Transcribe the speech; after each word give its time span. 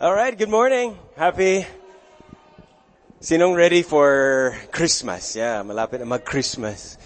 All 0.00 0.14
right, 0.14 0.32
good 0.32 0.48
morning. 0.48 0.96
Happy. 1.14 1.66
Sinong 3.20 3.52
ready 3.52 3.84
for 3.84 4.56
Christmas? 4.72 5.36
Yeah, 5.36 5.60
malapit 5.60 6.00
na 6.00 6.08
mag-Christmas. 6.08 6.96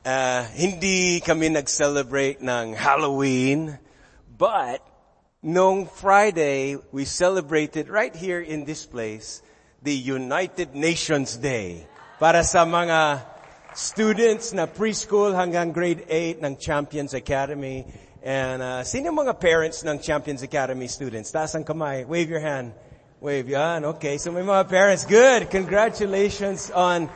Uh, 0.00 0.48
hindi 0.56 1.20
kami 1.20 1.52
nag-celebrate 1.52 2.40
ng 2.40 2.72
Halloween, 2.72 3.76
but 4.32 4.80
nung 5.44 5.84
Friday, 5.84 6.80
we 6.88 7.04
celebrated 7.04 7.92
right 7.92 8.16
here 8.16 8.40
in 8.40 8.64
this 8.64 8.88
place 8.88 9.44
the 9.84 9.92
United 9.92 10.72
Nations 10.72 11.36
Day 11.36 11.84
para 12.16 12.40
sa 12.48 12.64
mga 12.64 13.28
students 13.76 14.56
na 14.56 14.64
preschool 14.64 15.36
hanggang 15.36 15.68
grade 15.68 16.08
8 16.08 16.40
ng 16.40 16.56
Champions 16.56 17.12
Academy. 17.12 17.84
And 18.26 18.58
uh, 18.60 18.82
sino 18.82 19.14
mga 19.14 19.38
parents 19.38 19.86
ng 19.86 20.02
Champions 20.02 20.42
Academy 20.42 20.90
students? 20.90 21.30
Taas 21.30 21.54
ang 21.54 21.62
kamay. 21.62 22.02
Wave 22.10 22.26
your 22.26 22.42
hand. 22.42 22.74
Wave 23.22 23.46
yan. 23.54 23.86
Okay. 23.94 24.18
So 24.18 24.34
may 24.34 24.42
mga 24.42 24.66
parents. 24.66 25.06
Good. 25.06 25.46
Congratulations 25.46 26.74
on 26.74 27.06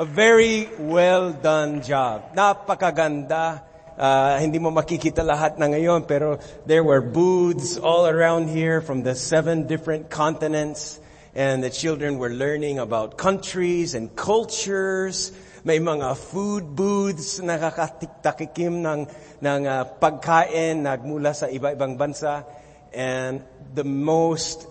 a 0.00 0.08
very 0.08 0.72
well 0.80 1.36
done 1.36 1.84
job. 1.84 2.32
Napakaganda. 2.32 3.68
Uh, 4.00 4.40
hindi 4.40 4.56
mo 4.56 4.72
makikita 4.72 5.20
lahat 5.20 5.60
na 5.60 5.68
ngayon, 5.68 6.08
pero 6.08 6.40
there 6.64 6.80
were 6.80 7.04
booths 7.04 7.76
all 7.76 8.08
around 8.08 8.48
here 8.48 8.80
from 8.80 9.04
the 9.04 9.12
seven 9.12 9.68
different 9.68 10.08
continents. 10.08 10.96
And 11.36 11.60
the 11.60 11.68
children 11.68 12.16
were 12.16 12.32
learning 12.32 12.80
about 12.80 13.20
countries 13.20 13.92
and 13.92 14.08
cultures. 14.16 15.36
May 15.66 15.82
mga 15.82 16.14
food 16.14 16.78
booths 16.78 17.42
na 17.42 17.58
nakakatikim 17.58 18.86
ng 18.86 19.00
ng 19.42 19.62
uh, 19.66 19.82
pagkain 19.98 20.86
nagmula 20.86 21.34
sa 21.34 21.50
iba-ibang 21.50 21.98
bansa. 21.98 22.46
And 22.94 23.42
the 23.74 23.82
most 23.82 24.70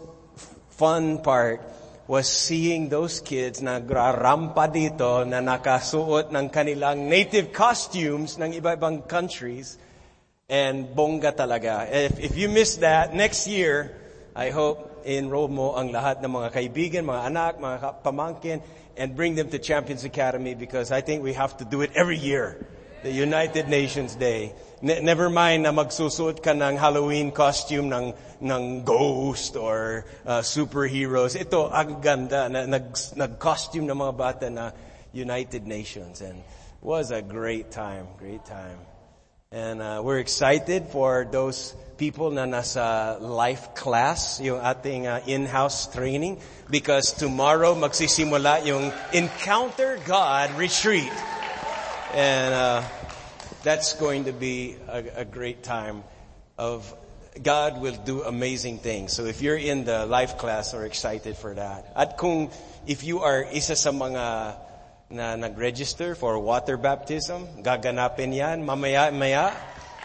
fun 0.79 1.19
part 1.19 1.59
was 2.07 2.31
seeing 2.31 2.87
those 2.87 3.19
kids 3.19 3.59
na 3.59 3.83
grarampa 3.83 4.71
dito 4.71 5.27
na 5.27 5.43
nakasuot 5.43 6.31
ng 6.31 6.47
kanilang 6.47 7.11
native 7.11 7.51
costumes 7.51 8.39
ng 8.39 8.55
iba-ibang 8.55 9.03
countries. 9.03 9.75
And 10.47 10.95
bongga 10.95 11.35
talaga. 11.35 11.91
If, 11.91 12.23
if 12.23 12.33
you 12.39 12.47
missed 12.47 12.87
that, 12.87 13.11
next 13.11 13.51
year, 13.51 13.91
I 14.31 14.47
hope 14.47 15.03
enroll 15.03 15.51
mo 15.51 15.75
ang 15.75 15.91
lahat 15.91 16.23
ng 16.23 16.31
mga 16.31 16.49
kaibigan, 16.55 17.03
mga 17.03 17.23
anak, 17.27 17.53
mga 17.59 17.77
pamangkin, 17.99 18.63
and 18.97 19.15
bring 19.15 19.35
them 19.35 19.49
to 19.49 19.59
Champions 19.59 20.03
Academy 20.03 20.55
because 20.55 20.91
I 20.91 21.01
think 21.01 21.23
we 21.23 21.33
have 21.33 21.57
to 21.57 21.65
do 21.65 21.81
it 21.81 21.91
every 21.95 22.17
year 22.17 22.57
the 23.05 23.11
United 23.11 23.69
Nations 23.69 24.15
Day. 24.15 24.51
Ne- 24.81 24.99
never 25.01 25.29
mind 25.29 25.61
na 25.61 25.71
magsusuot 25.71 26.41
ka 26.41 26.57
ng 26.57 26.73
Halloween 26.73 27.29
costume 27.29 27.85
ng, 27.85 28.17
ng 28.41 28.81
ghost 28.81 29.53
or 29.55 30.09
uh, 30.25 30.41
superheroes. 30.41 31.37
Ito, 31.37 31.69
ang 31.69 32.01
ganda, 32.01 32.49
na, 32.49 32.65
nag, 32.65 32.97
nag-costume 33.13 33.85
ng 33.85 33.93
mga 33.93 34.13
bata 34.17 34.49
na 34.49 34.73
United 35.13 35.69
Nations. 35.69 36.25
And 36.25 36.41
was 36.81 37.13
a 37.13 37.21
great 37.21 37.69
time, 37.69 38.09
great 38.17 38.41
time. 38.41 38.94
And 39.55 39.81
uh, 39.81 40.01
we're 40.03 40.19
excited 40.19 40.87
for 40.91 41.25
those 41.31 41.73
people 41.95 42.29
na 42.29 42.43
nasa 42.43 43.21
life 43.21 43.73
class, 43.73 44.41
yung 44.41 44.59
ating 44.59 45.07
uh, 45.07 45.23
in-house 45.25 45.87
training, 45.95 46.43
because 46.69 47.13
tomorrow 47.13 47.71
magsisimula 47.73 48.67
yung 48.67 48.91
Encounter 49.13 49.95
God 50.03 50.51
Retreat. 50.59 51.07
And 52.11 52.51
uh, 52.53 52.83
that's 53.63 53.93
going 53.95 54.25
to 54.25 54.33
be 54.33 54.75
a, 54.91 55.23
a 55.23 55.25
great 55.25 55.63
time 55.63 56.03
of 56.59 56.93
God 57.41 57.79
will 57.79 57.95
do 57.95 58.23
amazing 58.23 58.79
things. 58.79 59.13
So 59.13 59.23
if 59.23 59.41
you're 59.41 59.55
in 59.55 59.85
the 59.85 60.05
life 60.05 60.37
class, 60.37 60.73
we're 60.73 60.83
excited 60.83 61.37
for 61.37 61.53
that. 61.53 61.93
At 61.95 62.17
kung 62.17 62.51
if 62.87 63.05
you 63.05 63.23
are 63.23 63.47
isa 63.55 63.79
sa 63.79 63.91
mga 63.91 64.59
na 65.09 65.35
nag-register 65.37 66.15
for 66.15 66.39
water 66.39 66.77
baptism, 66.77 67.45
gaganapin 67.61 68.33
yan 68.33 68.65
mamaya-maya, 68.65 69.53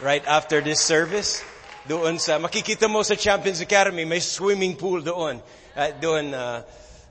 right 0.03 0.25
after 0.29 0.61
this 0.61 0.81
service. 0.81 1.41
Doon 1.89 2.21
sa, 2.21 2.37
makikita 2.37 2.85
mo 2.85 3.01
sa 3.01 3.17
Champions 3.17 3.65
Academy, 3.65 4.05
may 4.05 4.21
swimming 4.21 4.77
pool 4.77 5.01
doon. 5.01 5.41
Uh, 5.73 5.91
doon, 5.97 6.37
uh, 6.37 6.61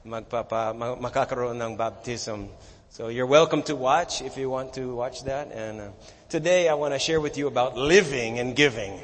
magpapa, 0.05 0.73
makakaroon 1.01 1.57
ng 1.57 1.73
baptism. 1.75 2.49
So 2.89 3.09
you're 3.09 3.29
welcome 3.29 3.63
to 3.63 3.75
watch 3.75 4.21
if 4.21 4.37
you 4.37 4.49
want 4.49 4.73
to 4.73 4.95
watch 4.95 5.23
that. 5.25 5.51
And 5.51 5.81
uh, 5.81 5.87
today 6.29 6.69
I 6.69 6.73
want 6.73 6.93
to 6.93 6.99
share 6.99 7.21
with 7.21 7.37
you 7.37 7.47
about 7.47 7.77
living 7.77 8.39
and 8.39 8.55
giving. 8.55 9.01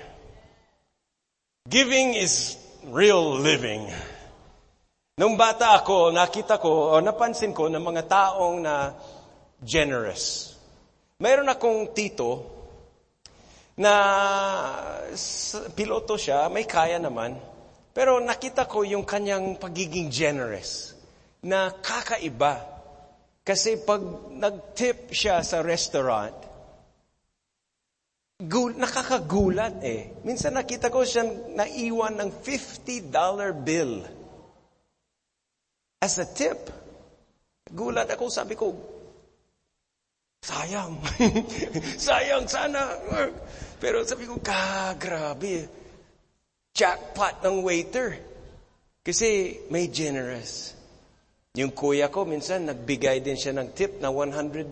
Giving 1.70 2.14
is 2.14 2.58
real 2.86 3.38
living. 3.38 3.90
Nung 5.16 5.40
bata 5.40 5.80
ako, 5.80 6.12
nakita 6.12 6.60
ko 6.60 6.92
o 6.92 7.00
napansin 7.00 7.56
ko 7.56 7.72
ng 7.72 7.80
mga 7.80 8.04
taong 8.04 8.60
na 8.60 8.92
generous. 9.64 10.52
Mayroon 11.24 11.48
akong 11.48 11.96
tito 11.96 12.44
na 13.80 13.96
piloto 15.72 16.20
siya, 16.20 16.52
may 16.52 16.68
kaya 16.68 17.00
naman. 17.00 17.40
Pero 17.96 18.20
nakita 18.20 18.68
ko 18.68 18.84
yung 18.84 19.08
kanyang 19.08 19.56
pagiging 19.56 20.12
generous 20.12 20.92
na 21.48 21.72
kakaiba. 21.72 22.60
Kasi 23.40 23.80
pag 23.88 24.04
nag-tip 24.36 25.16
siya 25.16 25.40
sa 25.48 25.64
restaurant, 25.64 26.36
gul- 28.44 28.76
nakakagulat 28.76 29.80
eh. 29.80 30.12
Minsan 30.28 30.60
nakita 30.60 30.92
ko 30.92 31.08
siyang 31.08 31.56
naiwan 31.56 32.20
ng 32.20 32.44
$50 32.44 33.16
bill 33.64 34.15
as 36.06 36.22
a 36.22 36.28
tip. 36.30 36.70
Gulat 37.74 38.06
ako, 38.14 38.30
sabi 38.30 38.54
ko, 38.54 38.70
sayang. 40.46 41.02
sayang 42.06 42.46
sana. 42.46 42.94
Pero 43.82 44.06
sabi 44.06 44.30
ko, 44.30 44.38
ka, 44.38 44.94
grabe. 45.02 45.66
Jackpot 46.78 47.42
ng 47.42 47.66
waiter. 47.66 48.22
Kasi 49.02 49.58
may 49.74 49.90
generous. 49.90 50.78
Yung 51.58 51.74
kuya 51.74 52.14
ko, 52.14 52.22
minsan 52.30 52.70
nagbigay 52.70 53.26
din 53.26 53.40
siya 53.40 53.58
ng 53.58 53.74
tip 53.74 53.98
na 53.98 54.14
$100. 54.14 54.70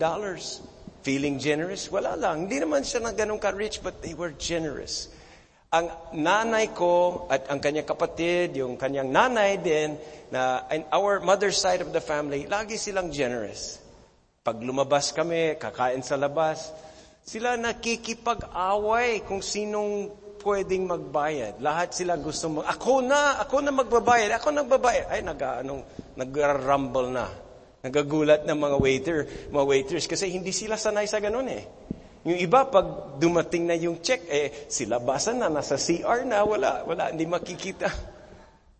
Feeling 1.02 1.36
generous? 1.42 1.90
Wala 1.90 2.14
lang. 2.14 2.46
Hindi 2.46 2.62
naman 2.62 2.86
siya 2.86 3.02
na 3.02 3.10
ganun 3.10 3.42
ka-rich, 3.42 3.82
but 3.82 3.98
they 4.00 4.14
were 4.14 4.32
generous. 4.38 5.10
Ang 5.74 5.90
nanay 6.22 6.70
ko 6.70 7.26
at 7.26 7.50
ang 7.50 7.58
kanyang 7.58 7.82
kapatid, 7.82 8.54
yung 8.54 8.78
kanyang 8.78 9.10
nanay 9.10 9.58
din, 9.58 9.98
na 10.30 10.62
in 10.70 10.86
our 10.94 11.18
mother's 11.18 11.58
side 11.58 11.82
of 11.82 11.90
the 11.90 11.98
family, 11.98 12.46
lagi 12.46 12.78
silang 12.78 13.10
generous. 13.10 13.82
Pag 14.46 14.62
lumabas 14.62 15.10
kami, 15.10 15.58
kakain 15.58 16.06
sa 16.06 16.14
labas, 16.14 16.70
sila 17.26 17.58
nakikipag-away 17.58 19.26
kung 19.26 19.42
sinong 19.42 20.14
pwedeng 20.46 20.86
magbayad. 20.86 21.58
Lahat 21.58 21.90
sila 21.90 22.20
gusto 22.22 22.54
mo, 22.54 22.58
ako 22.62 23.02
na, 23.02 23.42
ako 23.42 23.64
na 23.64 23.72
magbabayad, 23.74 24.30
ako 24.38 24.54
nagbabayad. 24.54 25.10
Ay, 25.10 25.26
nag, 25.26 25.40
anong, 25.42 25.82
nag-rumble 26.14 27.10
na. 27.10 27.26
Nagagulat 27.82 28.46
ng 28.46 28.58
mga 28.62 28.76
waiter, 28.78 29.18
mga 29.50 29.64
waiters, 29.66 30.06
kasi 30.06 30.30
hindi 30.30 30.54
sila 30.54 30.78
sanay 30.78 31.10
sa 31.10 31.18
ganun 31.18 31.50
eh. 31.50 31.66
Yung 32.24 32.40
iba, 32.40 32.64
pag 32.72 33.20
dumating 33.20 33.68
na 33.68 33.76
yung 33.76 34.00
check, 34.00 34.24
eh, 34.32 34.64
sila 34.72 34.96
basa 34.96 35.36
na, 35.36 35.52
nasa 35.52 35.76
CR 35.76 36.24
na, 36.24 36.40
wala, 36.40 36.80
wala, 36.88 37.12
hindi 37.12 37.28
makikita. 37.28 37.92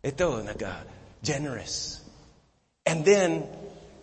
Ito, 0.01 0.41
naga-generous. 0.41 2.01
And 2.89 3.05
then, 3.05 3.45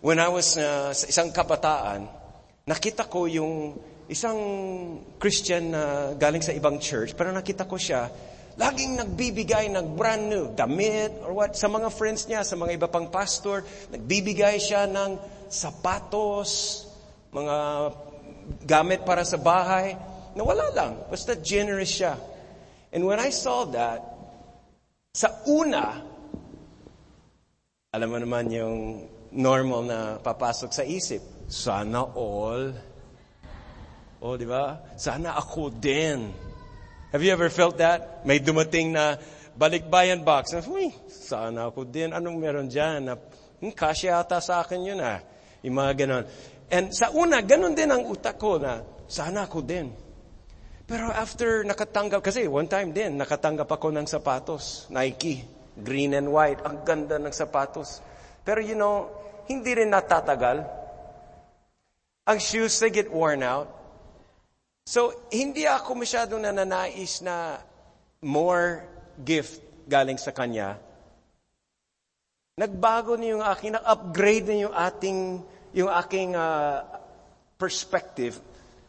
when 0.05 0.21
I 0.21 0.29
was 0.29 0.57
uh, 0.57 0.93
sa 0.93 1.05
isang 1.09 1.33
kabataan, 1.33 2.05
nakita 2.69 3.09
ko 3.09 3.25
yung 3.25 3.81
isang 4.09 4.37
Christian 5.17 5.73
na 5.73 6.13
galing 6.13 6.45
sa 6.45 6.53
ibang 6.53 6.77
church, 6.77 7.17
pero 7.17 7.33
nakita 7.33 7.65
ko 7.65 7.81
siya, 7.81 8.13
laging 8.61 8.99
nagbibigay 8.99 9.73
ng 9.73 9.97
brand 9.97 10.27
new 10.29 10.53
damit 10.53 11.17
or 11.25 11.33
what 11.33 11.57
sa 11.57 11.65
mga 11.65 11.89
friends 11.89 12.29
niya, 12.29 12.45
sa 12.45 12.53
mga 12.53 12.77
iba 12.77 12.87
pang 12.91 13.09
pastor, 13.09 13.65
nagbibigay 13.89 14.61
siya 14.61 14.85
ng 14.85 15.17
sapatos, 15.49 16.83
mga 17.33 17.57
gamit 18.63 19.03
para 19.03 19.25
sa 19.25 19.37
bahay, 19.37 19.97
na 20.35 20.41
wala 20.41 20.71
lang, 20.71 20.91
basta 21.11 21.35
generous 21.35 21.91
siya. 21.91 22.15
And 22.91 23.03
when 23.07 23.19
I 23.19 23.31
saw 23.31 23.67
that, 23.71 23.99
sa 25.11 25.43
una, 25.47 25.99
alam 27.91 28.07
mo 28.07 28.17
naman 28.19 28.47
yung 28.51 28.77
normal 29.35 29.81
na 29.83 29.99
papasok 30.23 30.71
sa 30.71 30.83
isip, 30.87 31.19
sana 31.51 32.07
all 32.15 32.91
oh, 34.21 34.37
di 34.37 34.45
ba? 34.45 34.79
Sana 34.95 35.33
ako 35.35 35.73
din. 35.73 36.29
Have 37.11 37.25
you 37.25 37.33
ever 37.33 37.49
felt 37.49 37.81
that? 37.81 38.23
May 38.23 38.39
dumating 38.39 38.93
na 38.93 39.17
balikbayan 39.57 40.23
box. 40.23 40.55
Uy, 40.69 40.93
sana 41.09 41.67
ako 41.67 41.83
din. 41.89 42.13
Anong 42.15 42.37
meron 42.37 42.69
dyan? 42.71 43.11
Na, 43.11 43.17
hmm, 43.17 43.73
kasya 43.73 44.21
ata 44.21 44.39
sa 44.39 44.63
akin 44.63 44.79
yun 44.79 45.01
ah. 45.01 45.19
Yung 45.65 45.75
mga 45.75 46.05
ganon. 46.05 46.23
And 46.71 46.95
sa 46.95 47.11
una, 47.11 47.43
ganon 47.43 47.75
din 47.75 47.91
ang 47.91 48.07
utak 48.07 48.39
ko 48.39 48.55
na, 48.55 48.79
sana 49.11 49.43
ako 49.43 49.59
din. 49.59 49.91
Pero 50.87 51.11
after 51.11 51.67
nakatanggap, 51.67 52.23
kasi 52.23 52.47
one 52.47 52.67
time 52.67 52.95
din, 52.95 53.19
nakatanggap 53.19 53.67
ako 53.67 53.91
ng 53.91 54.07
sapatos, 54.07 54.87
Nike. 54.87 55.43
Green 55.71 56.15
and 56.15 56.27
white. 56.27 56.59
Ang 56.67 56.83
ganda 56.83 57.15
ng 57.15 57.31
sapatos. 57.31 58.03
Pero 58.43 58.59
you 58.59 58.75
know, 58.75 59.07
hindi 59.47 59.71
rin 59.71 59.91
natatagal. 59.91 60.67
Ang 62.27 62.39
shoes, 62.39 62.79
they 62.79 62.91
get 62.91 63.11
worn 63.11 63.43
out. 63.43 63.71
So, 64.87 65.15
hindi 65.31 65.63
ako 65.67 65.95
masyadong 65.95 66.43
nananais 66.43 67.23
na 67.23 67.59
more 68.19 68.83
gift 69.23 69.63
galing 69.87 70.19
sa 70.19 70.35
Kanya. 70.35 70.75
Nagbago 72.59 73.15
na 73.15 73.27
yung 73.31 73.43
aking, 73.43 73.79
nag-upgrade 73.79 74.45
na 74.51 74.57
yung 74.67 74.75
ating, 74.75 75.19
yung 75.71 75.89
aking 75.89 76.35
uh, 76.35 76.83
perspective. 77.55 78.39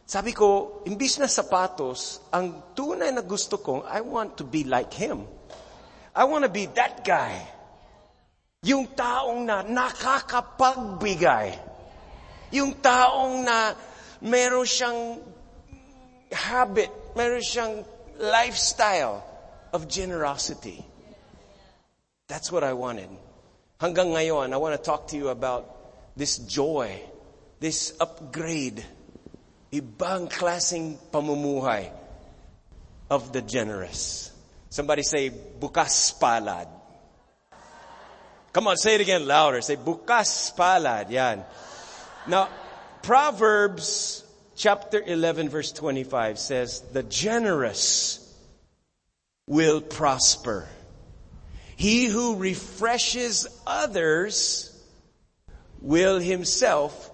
Sabi 0.07 0.35
ko, 0.35 0.83
imbis 0.85 1.23
na 1.23 1.31
sapatos, 1.31 2.21
ang 2.35 2.75
tunay 2.75 3.15
na 3.15 3.23
gusto 3.23 3.63
ko, 3.63 3.87
I 3.87 4.03
want 4.03 4.37
to 4.41 4.45
be 4.45 4.67
like 4.67 4.93
Him. 4.93 5.25
I 6.13 6.29
want 6.29 6.45
to 6.45 6.53
be 6.53 6.69
that 6.77 7.01
guy. 7.07 7.41
Yung 8.63 8.93
taong 8.93 9.49
na 9.49 9.65
nakakapagbigay. 9.65 11.57
Yung 12.53 12.77
taong 12.79 13.43
na 13.43 13.73
meron 14.21 14.69
siyang 14.69 15.19
habit, 16.31 16.93
meron 17.17 17.41
siyang 17.41 17.81
lifestyle 18.21 19.25
of 19.73 19.89
generosity. 19.89 20.85
That's 22.29 22.53
what 22.53 22.63
I 22.63 22.77
wanted. 22.77 23.09
Hanggang 23.81 24.15
ngayon, 24.15 24.53
I 24.53 24.59
want 24.61 24.77
to 24.77 24.83
talk 24.83 25.11
to 25.11 25.17
you 25.17 25.33
about 25.33 25.82
this 26.17 26.39
joy, 26.39 27.01
this 27.61 27.95
upgrade, 28.01 28.85
ibang 29.73 30.31
klaseng 30.31 30.97
pamumuhay 31.11 31.91
of 33.11 33.33
the 33.33 33.43
generous. 33.43 34.31
Somebody 34.69 35.03
say, 35.03 35.31
bukas 35.31 36.19
palad. 36.19 36.69
Come 38.53 38.69
on, 38.69 38.77
say 38.77 38.97
it 38.97 39.01
again 39.01 39.27
louder. 39.27 39.61
Say, 39.61 39.77
bukas 39.77 40.55
palad. 40.57 41.11
Yan. 41.11 41.45
Now, 42.27 42.49
Proverbs 43.03 44.25
chapter 44.55 45.03
11 45.05 45.49
verse 45.49 45.73
25 45.73 46.39
says, 46.39 46.81
the 46.93 47.03
generous 47.03 48.19
will 49.47 49.81
prosper. 49.81 50.69
He 51.77 52.07
who 52.07 52.37
refreshes 52.37 53.47
others 53.67 54.72
will 55.83 56.19
himself 56.19 57.11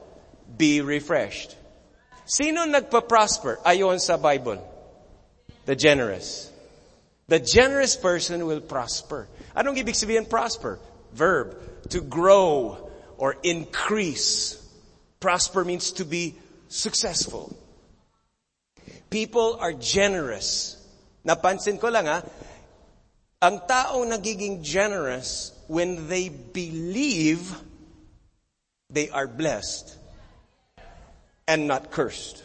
be 0.57 0.81
refreshed. 0.81 1.57
Sino 2.29 2.69
nagpa-prosper 2.69 3.65
ayon 3.65 3.99
sa 3.99 4.21
Bible? 4.21 4.61
The 5.65 5.75
generous. 5.75 6.53
The 7.29 7.41
generous 7.41 7.97
person 7.97 8.45
will 8.47 8.61
prosper. 8.61 9.29
Anong 9.57 9.81
ibig 9.81 9.97
sabihin 9.97 10.29
prosper? 10.29 10.79
Verb. 11.13 11.57
To 11.91 12.01
grow 12.01 12.89
or 13.17 13.37
increase. 13.43 14.61
Prosper 15.21 15.65
means 15.65 15.93
to 15.99 16.05
be 16.05 16.37
successful. 16.69 17.57
People 19.09 19.57
are 19.61 19.73
generous. 19.73 20.77
Napansin 21.25 21.81
ko 21.81 21.89
lang 21.89 22.07
ha, 22.07 22.21
ang 23.41 23.65
taong 23.65 24.09
nagiging 24.09 24.63
generous 24.63 25.53
when 25.69 26.09
they 26.09 26.29
believe 26.29 27.45
they 28.89 29.13
are 29.13 29.29
blessed 29.29 29.97
and 31.45 31.69
not 31.69 31.93
cursed. 31.93 32.41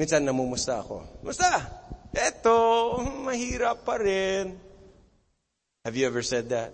Minsan 0.00 0.24
namumusta 0.24 0.80
ako. 0.80 1.04
Musta? 1.20 1.52
Eto, 2.16 2.96
mahirap 3.28 3.84
pa 3.84 4.00
rin. 4.00 4.56
Have 5.84 5.96
you 6.00 6.08
ever 6.08 6.24
said 6.24 6.48
that? 6.48 6.72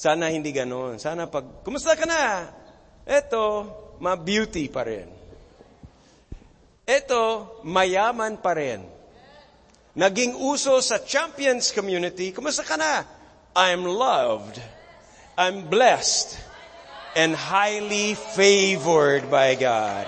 Sana 0.00 0.32
hindi 0.32 0.56
ganon. 0.56 0.96
Sana 0.96 1.28
pag, 1.28 1.60
kumusta 1.60 1.92
ka 1.92 2.08
na? 2.08 2.48
Eto, 3.04 3.68
ma-beauty 4.00 4.72
pa 4.72 4.88
rin. 4.88 5.08
Eto, 6.88 7.60
mayaman 7.68 8.40
pa 8.40 8.56
rin. 8.56 8.80
Naging 9.96 10.36
uso 10.36 10.80
sa 10.80 11.04
champions 11.04 11.72
community, 11.76 12.32
kumusta 12.32 12.64
ka 12.64 12.80
na? 12.80 13.15
I'm 13.56 13.84
loved. 13.84 14.60
I'm 15.38 15.68
blessed. 15.68 16.38
And 17.16 17.34
highly 17.34 18.12
favored 18.12 19.30
by 19.30 19.54
God. 19.54 20.06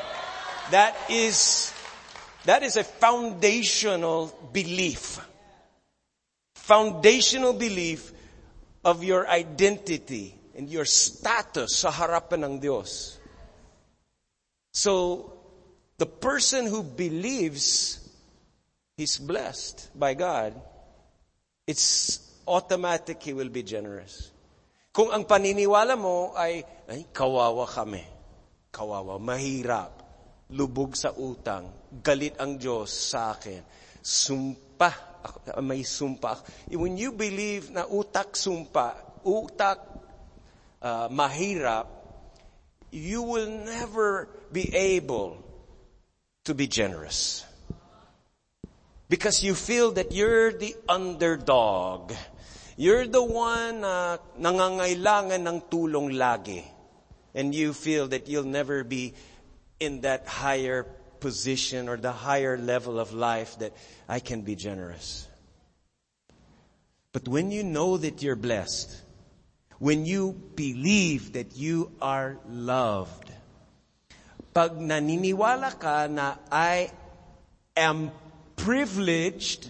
That 0.70 0.94
is, 1.08 1.72
that 2.44 2.62
is 2.62 2.76
a 2.76 2.84
foundational 2.84 4.26
belief. 4.52 5.18
Foundational 6.56 7.54
belief 7.54 8.12
of 8.84 9.02
your 9.02 9.26
identity 9.26 10.34
and 10.54 10.68
your 10.68 10.84
status 10.84 11.76
sa 11.76 11.90
harapan 11.90 12.44
ng 12.44 12.60
Diyos. 12.60 13.16
So, 14.76 15.32
the 15.96 16.06
person 16.06 16.66
who 16.66 16.82
believes 16.82 17.98
he's 18.98 19.16
blessed 19.16 19.88
by 19.98 20.12
God, 20.12 20.52
it's 21.66 22.27
automatic 22.48 23.20
he 23.20 23.36
will 23.36 23.52
be 23.52 23.60
generous. 23.60 24.32
Kung 24.88 25.12
ang 25.12 25.28
paniniwala 25.28 25.94
mo 25.94 26.32
ay, 26.32 26.64
ay, 26.88 27.12
kawawa 27.12 27.68
kami. 27.68 28.02
Kawawa, 28.72 29.20
mahirap 29.20 29.98
lubog 30.52 30.96
sa 30.96 31.12
utang, 31.12 31.68
galit 32.00 32.40
ang 32.40 32.56
Diyos 32.56 32.88
sa 32.88 33.36
akin, 33.36 33.60
sumpa, 34.00 34.90
may 35.60 35.84
sumpa. 35.84 36.40
When 36.72 36.96
you 36.96 37.12
believe 37.12 37.68
na 37.68 37.84
utak 37.84 38.32
sumpa, 38.32 39.20
utak 39.28 39.78
uh, 40.80 41.08
mahirap, 41.12 41.86
you 42.88 43.20
will 43.20 43.48
never 43.68 44.32
be 44.48 44.72
able 44.72 45.36
to 46.48 46.56
be 46.56 46.64
generous. 46.64 47.44
Because 49.08 49.44
you 49.44 49.52
feel 49.52 49.92
that 50.00 50.12
you're 50.12 50.52
the 50.52 50.76
underdog. 50.88 52.12
You're 52.78 53.10
the 53.10 53.26
one 53.26 53.82
na 53.82 54.22
nangangailangan 54.38 55.42
ng 55.42 55.58
tulong 55.66 56.14
lagi. 56.14 56.62
And 57.34 57.50
you 57.50 57.74
feel 57.74 58.06
that 58.14 58.30
you'll 58.30 58.46
never 58.46 58.86
be 58.86 59.18
in 59.82 60.06
that 60.06 60.30
higher 60.30 60.86
position 61.18 61.90
or 61.90 61.98
the 61.98 62.14
higher 62.14 62.56
level 62.56 63.02
of 63.02 63.10
life 63.10 63.58
that 63.58 63.74
I 64.08 64.22
can 64.22 64.46
be 64.46 64.54
generous. 64.54 65.26
But 67.10 67.26
when 67.26 67.50
you 67.50 67.66
know 67.66 67.98
that 67.98 68.22
you're 68.22 68.38
blessed, 68.38 68.94
when 69.82 70.06
you 70.06 70.38
believe 70.54 71.34
that 71.34 71.58
you 71.58 71.90
are 72.00 72.38
loved, 72.46 73.26
pag 74.54 74.78
naniniwala 74.78 75.74
ka 75.82 76.06
na 76.06 76.38
I 76.46 76.94
am 77.74 78.14
privileged, 78.54 79.66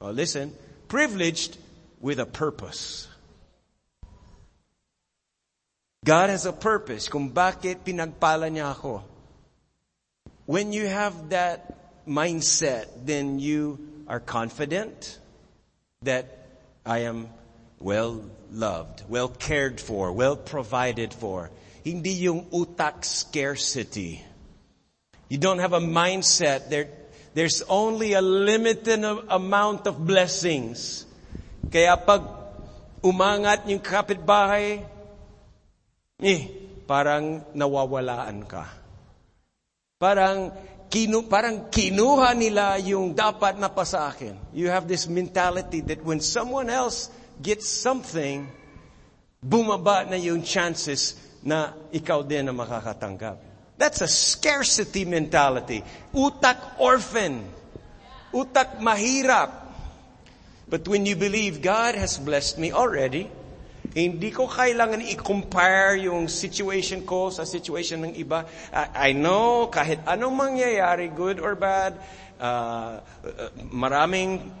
oh 0.00 0.14
listen, 0.14 0.54
privileged 0.86 1.58
with 2.06 2.20
a 2.20 2.26
purpose. 2.26 3.08
God 6.04 6.30
has 6.30 6.46
a 6.46 6.54
purpose 6.54 7.10
kung 7.10 7.34
bakit 7.34 7.82
pinagpala 7.82 8.46
niya 8.46 8.70
ako. 8.70 9.02
When 10.46 10.70
you 10.70 10.86
have 10.86 11.34
that 11.34 12.06
mindset, 12.06 12.86
then 13.02 13.42
you 13.42 13.82
are 14.06 14.22
confident 14.22 15.18
that 16.06 16.30
I 16.86 17.10
am 17.10 17.26
well 17.82 18.22
loved, 18.54 19.02
well 19.10 19.26
cared 19.26 19.82
for, 19.82 20.14
well 20.14 20.38
provided 20.38 21.10
for. 21.10 21.50
Hindi 21.82 22.30
yung 22.30 22.46
utak 22.54 23.02
scarcity. 23.02 24.22
You 25.26 25.38
don't 25.42 25.58
have 25.58 25.74
a 25.74 25.82
mindset 25.82 26.70
there, 26.70 26.86
there's 27.34 27.66
only 27.66 28.14
a 28.14 28.22
limited 28.22 29.02
amount 29.02 29.90
of 29.90 30.06
blessings. 30.06 31.05
Kaya 31.66 31.98
pag 31.98 32.22
umangat 33.02 33.66
yung 33.66 33.82
kapitbahay, 33.82 34.82
eh, 36.22 36.40
parang 36.86 37.42
nawawalaan 37.52 38.46
ka. 38.46 38.64
Parang 39.98 40.52
kinu, 40.86 41.26
parang 41.26 41.68
kinuha 41.68 42.32
nila 42.32 42.78
yung 42.80 43.12
dapat 43.12 43.58
na 43.58 43.68
pa 43.68 43.82
sa 43.82 44.08
akin. 44.08 44.38
You 44.54 44.70
have 44.70 44.86
this 44.86 45.10
mentality 45.10 45.82
that 45.90 46.00
when 46.06 46.22
someone 46.22 46.70
else 46.70 47.10
gets 47.42 47.66
something, 47.68 48.46
bumaba 49.42 50.08
na 50.08 50.16
yung 50.16 50.40
chances 50.46 51.18
na 51.42 51.74
ikaw 51.92 52.22
din 52.22 52.48
na 52.48 52.54
makakatanggap. 52.54 53.38
That's 53.76 54.00
a 54.00 54.08
scarcity 54.08 55.04
mentality. 55.04 55.84
Utak 56.16 56.80
orphan. 56.80 57.44
Utak 58.32 58.80
mahirap. 58.80 59.65
But 60.66 60.86
when 60.90 61.06
you 61.06 61.14
believe 61.14 61.62
God 61.62 61.94
has 61.94 62.18
blessed 62.18 62.58
me 62.58 62.74
already, 62.74 63.30
hindi 63.96 64.28
ko 64.28 64.44
kailangan 64.44 65.00
i-compare 65.00 65.96
yung 66.04 66.28
situation 66.28 67.06
ko 67.08 67.32
sa 67.32 67.48
situation 67.48 68.04
ng 68.04 68.12
iba. 68.18 68.44
I, 68.68 69.08
I 69.08 69.10
know 69.16 69.72
kahit 69.72 70.04
anong 70.04 70.36
mangyayari, 70.36 71.08
good 71.14 71.40
or 71.40 71.56
bad, 71.56 71.96
uh, 72.36 73.00
uh, 73.00 73.50
maraming 73.72 74.52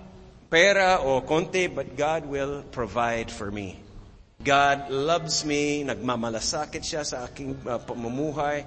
pera 0.48 1.04
o 1.04 1.20
konti, 1.20 1.68
but 1.68 1.98
God 1.98 2.24
will 2.24 2.64
provide 2.72 3.28
for 3.28 3.52
me. 3.52 3.76
God 4.40 4.88
loves 4.88 5.44
me, 5.44 5.84
nagmamalasakit 5.84 6.80
siya 6.80 7.04
sa 7.04 7.28
aking 7.28 7.60
uh, 7.68 7.76
pamumuhay, 7.82 8.64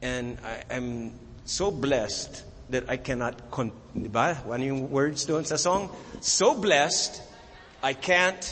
and 0.00 0.38
I, 0.40 0.78
am 0.78 1.12
so 1.44 1.68
blessed 1.68 2.47
that 2.70 2.88
I 2.88 2.96
cannot, 2.96 3.50
con- 3.50 3.72
diba? 3.96 4.44
One 4.44 4.62
yung 4.62 4.90
words 4.90 5.24
doon 5.24 5.44
sa 5.44 5.56
song? 5.56 5.90
So 6.20 6.54
blessed, 6.54 7.22
I 7.82 7.94
can't 7.94 8.42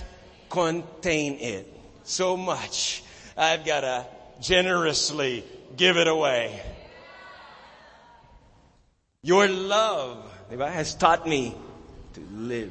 contain 0.48 1.38
it. 1.40 1.72
So 2.04 2.36
much. 2.36 3.02
I've 3.36 3.64
gotta 3.64 4.06
generously 4.40 5.44
give 5.76 5.96
it 5.96 6.08
away. 6.08 6.62
Your 9.22 9.48
love, 9.48 10.22
diba, 10.50 10.70
has 10.70 10.94
taught 10.94 11.26
me 11.26 11.54
to 12.14 12.20
live. 12.32 12.70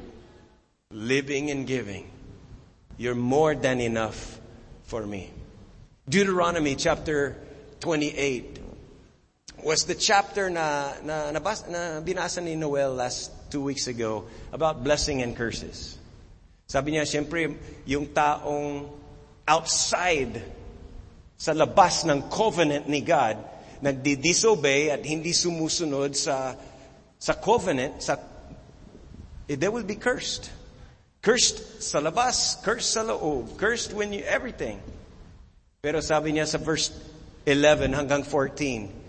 Living 0.90 1.50
and 1.50 1.66
giving. 1.66 2.10
You're 2.96 3.14
more 3.14 3.54
than 3.54 3.80
enough 3.80 4.40
for 4.84 5.06
me. 5.06 5.30
Deuteronomy 6.08 6.76
chapter 6.76 7.36
28 7.80 8.65
was 9.62 9.84
the 9.84 9.94
chapter 9.94 10.50
na, 10.50 10.92
na, 11.04 11.30
na, 11.30 11.40
na 11.40 12.00
binasa 12.00 12.42
ni 12.42 12.56
Noel 12.56 12.92
last 12.94 13.32
two 13.50 13.62
weeks 13.62 13.86
ago 13.86 14.24
about 14.52 14.84
blessing 14.84 15.22
and 15.22 15.36
curses. 15.36 15.96
Sabi 16.66 16.92
niya, 16.92 17.06
siyempre, 17.06 17.54
yung 17.86 18.10
taong 18.10 18.90
outside 19.46 20.42
sa 21.38 21.54
labas 21.54 22.02
ng 22.04 22.26
covenant 22.26 22.90
ni 22.90 23.00
God, 23.00 23.38
nagdi-disobey 23.80 24.90
at 24.90 25.04
hindi 25.06 25.30
sumusunod 25.30 26.16
sa, 26.16 26.56
sa 27.20 27.32
covenant, 27.38 28.02
sa, 28.02 28.18
eh, 29.46 29.54
they 29.54 29.68
will 29.68 29.86
be 29.86 29.94
cursed. 29.94 30.50
Cursed 31.22 31.82
sa 31.82 32.02
labas, 32.02 32.58
cursed 32.66 32.90
sa 32.90 33.06
loob, 33.06 33.54
cursed 33.58 33.94
when 33.94 34.12
you, 34.12 34.26
everything. 34.26 34.82
Pero 35.82 36.02
sabi 36.02 36.34
niya 36.34 36.50
sa 36.50 36.58
verse 36.58 36.90
11 37.46 37.94
hanggang 37.94 38.26
14, 38.26 39.05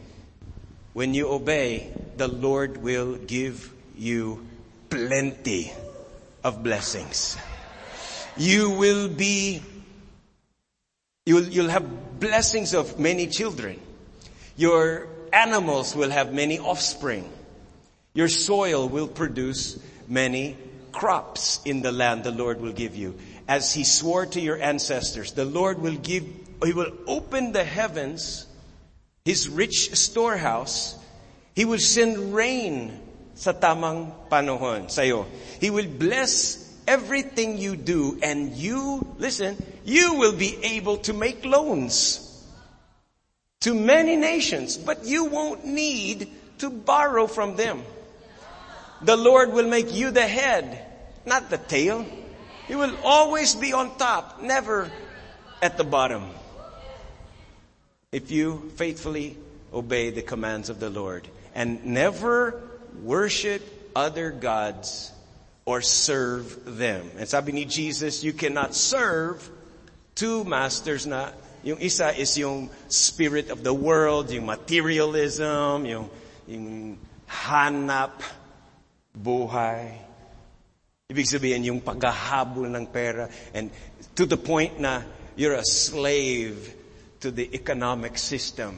when 0.98 1.14
you 1.14 1.30
obey, 1.30 1.94
the 2.18 2.28
Lord 2.28 2.78
will 2.78 3.18
give 3.18 3.72
you 3.96 4.44
plenty 4.90 5.72
of 6.44 6.64
blessings. 6.64 7.38
You 8.36 8.72
will 8.72 9.08
be, 9.08 9.62
you'll, 11.24 11.44
you'll 11.44 11.70
have 11.70 12.20
blessings 12.20 12.74
of 12.74 12.98
many 12.98 13.28
children. 13.28 13.80
Your 14.56 15.08
animals 15.32 15.96
will 15.96 16.10
have 16.10 16.34
many 16.34 16.58
offspring. 16.58 17.32
Your 18.16 18.28
soil 18.28 18.90
will 18.90 19.08
produce 19.08 19.78
many 20.08 20.58
crops 20.92 21.62
in 21.64 21.84
the 21.84 21.92
land 21.92 22.24
the 22.24 22.32
Lord 22.32 22.60
will 22.60 22.74
give 22.74 22.96
you. 22.96 23.14
As 23.48 23.72
He 23.72 23.84
swore 23.84 24.26
to 24.26 24.42
your 24.42 24.60
ancestors, 24.60 25.34
the 25.34 25.46
Lord 25.46 25.80
will 25.80 25.98
give, 25.98 26.26
He 26.66 26.74
will 26.74 26.92
open 27.06 27.52
the 27.52 27.64
heavens, 27.64 28.47
His 29.28 29.50
rich 29.50 29.92
storehouse. 29.92 30.96
He 31.52 31.66
will 31.66 31.84
send 31.84 32.32
rain 32.32 32.96
sa 33.36 33.52
tamang 33.52 34.32
panahon 34.32 34.88
sa'yo. 34.88 35.28
He 35.60 35.68
will 35.68 35.92
bless 35.92 36.64
everything 36.88 37.60
you 37.60 37.76
do 37.76 38.16
and 38.24 38.56
you, 38.56 39.04
listen, 39.20 39.60
you 39.84 40.16
will 40.16 40.32
be 40.32 40.56
able 40.80 41.04
to 41.04 41.12
make 41.12 41.44
loans 41.44 42.24
to 43.68 43.76
many 43.76 44.16
nations, 44.16 44.78
but 44.80 45.04
you 45.04 45.26
won't 45.26 45.68
need 45.68 46.32
to 46.64 46.70
borrow 46.70 47.28
from 47.28 47.60
them. 47.60 47.84
The 49.04 49.18
Lord 49.18 49.52
will 49.52 49.68
make 49.68 49.92
you 49.92 50.12
the 50.12 50.24
head, 50.24 50.80
not 51.26 51.50
the 51.50 51.60
tail. 51.60 52.08
You 52.72 52.78
will 52.78 52.96
always 53.04 53.56
be 53.60 53.74
on 53.74 53.92
top, 53.98 54.40
never 54.40 54.90
at 55.62 55.76
the 55.76 55.84
bottom. 55.84 56.37
If 58.14 58.32
you 58.32 58.72
faithfully 58.78 59.36
obey 59.74 60.12
the 60.12 60.22
commands 60.22 60.70
of 60.70 60.80
the 60.80 60.90
Lord 60.90 61.28
and 61.54 61.84
never 61.86 62.56
worship 63.04 63.62
other 63.96 64.32
gods 64.32 65.12
or 65.66 65.82
serve 65.82 66.78
them. 66.78 67.12
And 67.18 67.28
sabi 67.28 67.52
ni 67.52 67.66
Jesus, 67.66 68.24
you 68.24 68.32
cannot 68.32 68.74
serve 68.76 69.44
two 70.16 70.46
masters 70.46 71.04
na 71.04 71.36
yung 71.68 71.84
isa 71.84 72.16
is 72.16 72.38
yung 72.38 72.70
spirit 72.88 73.52
of 73.52 73.60
the 73.68 73.74
world, 73.74 74.32
yung 74.32 74.46
materialism, 74.46 75.84
yung, 75.84 76.08
yung 76.48 76.98
hanap 77.28 78.24
buhay. 79.12 80.00
Ibig 81.12 81.28
sabihin 81.28 81.68
yung 81.68 81.84
paghahabol 81.84 82.72
ng 82.72 82.88
pera 82.88 83.28
and 83.52 83.68
to 84.16 84.24
the 84.24 84.40
point 84.40 84.80
na 84.80 85.04
you're 85.36 85.60
a 85.60 85.68
slave 85.68 86.77
to 87.22 87.32
the 87.32 87.50
economic 87.54 88.18
system. 88.18 88.78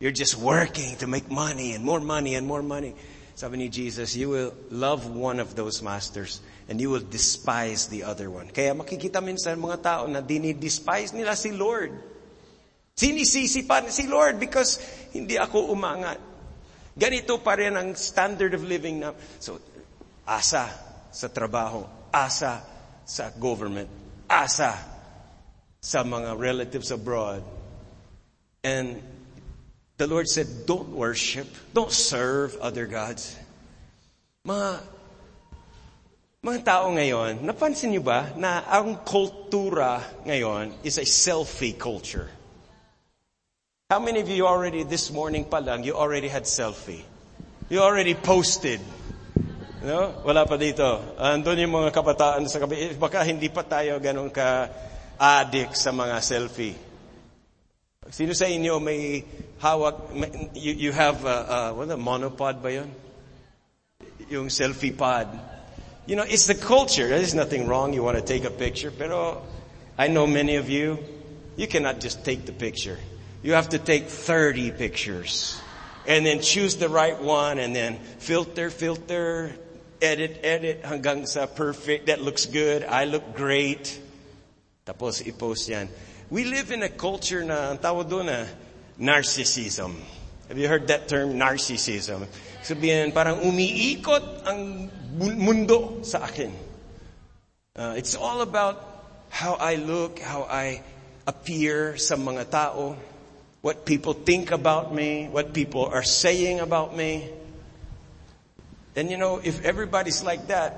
You're 0.00 0.14
just 0.14 0.36
working 0.36 0.96
to 0.98 1.06
make 1.06 1.30
money 1.30 1.72
and 1.72 1.84
more 1.84 2.00
money 2.00 2.34
and 2.34 2.46
more 2.46 2.62
money. 2.62 2.94
Sabi 3.34 3.58
ni 3.58 3.68
Jesus, 3.68 4.14
you 4.14 4.30
will 4.30 4.54
love 4.70 5.10
one 5.10 5.40
of 5.42 5.58
those 5.58 5.82
masters 5.82 6.38
and 6.68 6.78
you 6.78 6.90
will 6.90 7.02
despise 7.02 7.90
the 7.90 8.06
other 8.06 8.30
one. 8.30 8.46
Kaya 8.54 8.74
makikita 8.74 9.18
minsan 9.18 9.58
mga 9.58 9.82
tao 9.82 10.02
na 10.06 10.22
dinidespise 10.22 11.10
nila 11.16 11.34
si 11.34 11.50
Lord. 11.50 11.90
Sinisisi 12.94 13.66
pa 13.66 13.82
si 13.90 14.06
Lord 14.06 14.38
because 14.38 14.78
hindi 15.10 15.34
ako 15.34 15.74
umangat. 15.74 16.22
Ganito 16.94 17.42
pa 17.42 17.58
rin 17.58 17.74
ang 17.74 17.98
standard 17.98 18.54
of 18.54 18.62
living 18.62 19.02
na. 19.02 19.10
So, 19.42 19.58
asa 20.22 20.70
sa 21.10 21.26
trabaho, 21.26 21.82
asa 22.14 22.62
sa 23.02 23.34
government, 23.34 23.90
asa 24.30 24.93
sa 25.84 26.00
mga 26.00 26.40
relatives 26.40 26.88
abroad. 26.88 27.44
And 28.64 29.04
the 30.00 30.08
Lord 30.08 30.32
said, 30.32 30.64
don't 30.64 30.96
worship, 30.96 31.44
don't 31.76 31.92
serve 31.92 32.56
other 32.56 32.88
gods. 32.88 33.36
Mga, 34.48 34.80
mga 36.40 36.60
tao 36.64 36.88
ngayon, 36.88 37.44
napansin 37.44 37.92
niyo 37.92 38.00
ba 38.00 38.32
na 38.32 38.64
ang 38.64 39.04
kultura 39.04 40.00
ngayon 40.24 40.72
is 40.80 40.96
a 40.96 41.04
selfie 41.04 41.76
culture? 41.76 42.32
How 43.92 44.00
many 44.00 44.24
of 44.24 44.28
you 44.32 44.48
already 44.48 44.88
this 44.88 45.12
morning 45.12 45.44
pa 45.44 45.60
lang, 45.60 45.84
you 45.84 45.92
already 45.92 46.32
had 46.32 46.48
selfie? 46.48 47.04
You 47.68 47.84
already 47.84 48.16
posted. 48.16 48.80
No? 49.84 50.16
Wala 50.24 50.48
pa 50.48 50.56
dito. 50.56 51.12
Andun 51.20 51.60
yung 51.60 51.76
mga 51.76 51.92
kabataan 51.92 52.48
sa 52.48 52.56
kabi. 52.56 52.88
Eh, 52.88 52.92
baka 52.96 53.20
hindi 53.20 53.52
pa 53.52 53.60
tayo 53.68 54.00
ganun 54.00 54.32
ka 54.32 54.72
addict 55.20 55.76
sa 55.76 55.92
mga 55.92 56.16
selfie. 56.20 56.74
Sino 58.10 58.32
sa 58.32 58.44
inyo 58.44 58.80
may 58.80 59.24
hawak, 59.60 60.12
may, 60.12 60.50
you, 60.54 60.72
you 60.72 60.92
have 60.92 61.24
a, 61.24 61.72
a, 61.72 61.74
what 61.74 61.90
a 61.90 61.96
monopod 61.96 62.60
ba 62.60 62.72
yun? 62.72 62.90
Yung 64.28 64.48
selfie 64.48 64.96
pod. 64.96 65.28
You 66.06 66.16
know, 66.16 66.24
it's 66.28 66.46
the 66.46 66.54
culture. 66.54 67.08
There's 67.08 67.34
nothing 67.34 67.66
wrong. 67.66 67.94
You 67.94 68.02
want 68.02 68.18
to 68.18 68.24
take 68.24 68.44
a 68.44 68.50
picture. 68.50 68.90
Pero 68.90 69.42
I 69.96 70.08
know 70.08 70.26
many 70.26 70.56
of 70.56 70.68
you, 70.68 70.98
you 71.56 71.66
cannot 71.66 72.00
just 72.00 72.24
take 72.24 72.44
the 72.44 72.52
picture. 72.52 72.98
You 73.42 73.54
have 73.54 73.70
to 73.70 73.78
take 73.78 74.08
30 74.08 74.72
pictures. 74.72 75.58
And 76.06 76.26
then 76.26 76.40
choose 76.40 76.76
the 76.76 76.90
right 76.90 77.18
one 77.20 77.58
and 77.58 77.74
then 77.74 77.96
filter, 78.18 78.68
filter, 78.68 79.56
edit, 80.02 80.40
edit 80.42 80.82
hanggang 80.82 81.26
sa 81.26 81.46
perfect. 81.46 82.06
That 82.06 82.20
looks 82.20 82.44
good. 82.44 82.84
I 82.84 83.04
look 83.04 83.34
great. 83.34 83.98
Tapos 84.84 85.24
i-post 85.24 85.72
yan. 85.72 85.88
We 86.28 86.44
live 86.44 86.68
in 86.68 86.84
a 86.84 86.92
culture 86.92 87.40
na, 87.40 87.72
ang 87.72 87.80
tawag 87.80 88.04
doon 88.04 88.28
na, 88.28 88.44
narcissism. 89.00 89.96
Have 90.52 90.60
you 90.60 90.68
heard 90.68 90.84
that 90.92 91.08
term, 91.08 91.40
narcissism? 91.40 92.28
Sabihin, 92.60 93.16
parang 93.16 93.40
umiikot 93.40 94.44
ang 94.44 94.92
mundo 95.16 96.04
sa 96.04 96.28
akin. 96.28 96.52
Uh, 97.72 97.96
it's 97.96 98.12
all 98.12 98.44
about 98.44 98.76
how 99.32 99.56
I 99.56 99.80
look, 99.80 100.20
how 100.20 100.44
I 100.44 100.84
appear 101.24 101.96
sa 101.96 102.20
mga 102.20 102.52
tao, 102.52 102.94
what 103.64 103.88
people 103.88 104.12
think 104.12 104.52
about 104.52 104.92
me, 104.92 105.32
what 105.32 105.56
people 105.56 105.88
are 105.88 106.04
saying 106.04 106.60
about 106.60 106.92
me. 106.92 107.32
And 108.94 109.08
you 109.08 109.16
know, 109.16 109.40
if 109.40 109.64
everybody's 109.64 110.20
like 110.20 110.52
that, 110.52 110.76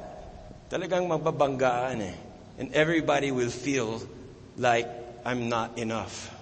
talagang 0.71 1.11
mababanggaan 1.11 2.07
eh. 2.07 2.26
And 2.59 2.73
everybody 2.75 3.31
will 3.31 3.51
feel 3.51 4.03
like 4.57 4.89
I'm 5.25 5.49
not 5.49 5.79
enough. 5.79 6.33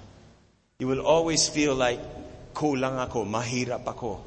You 0.78 0.86
will 0.86 1.00
always 1.00 1.48
feel 1.48 1.74
like, 1.74 2.00
kulang 2.54 2.98
ako, 2.98 3.24
mahirap 3.24 3.86
ako. 3.86 4.22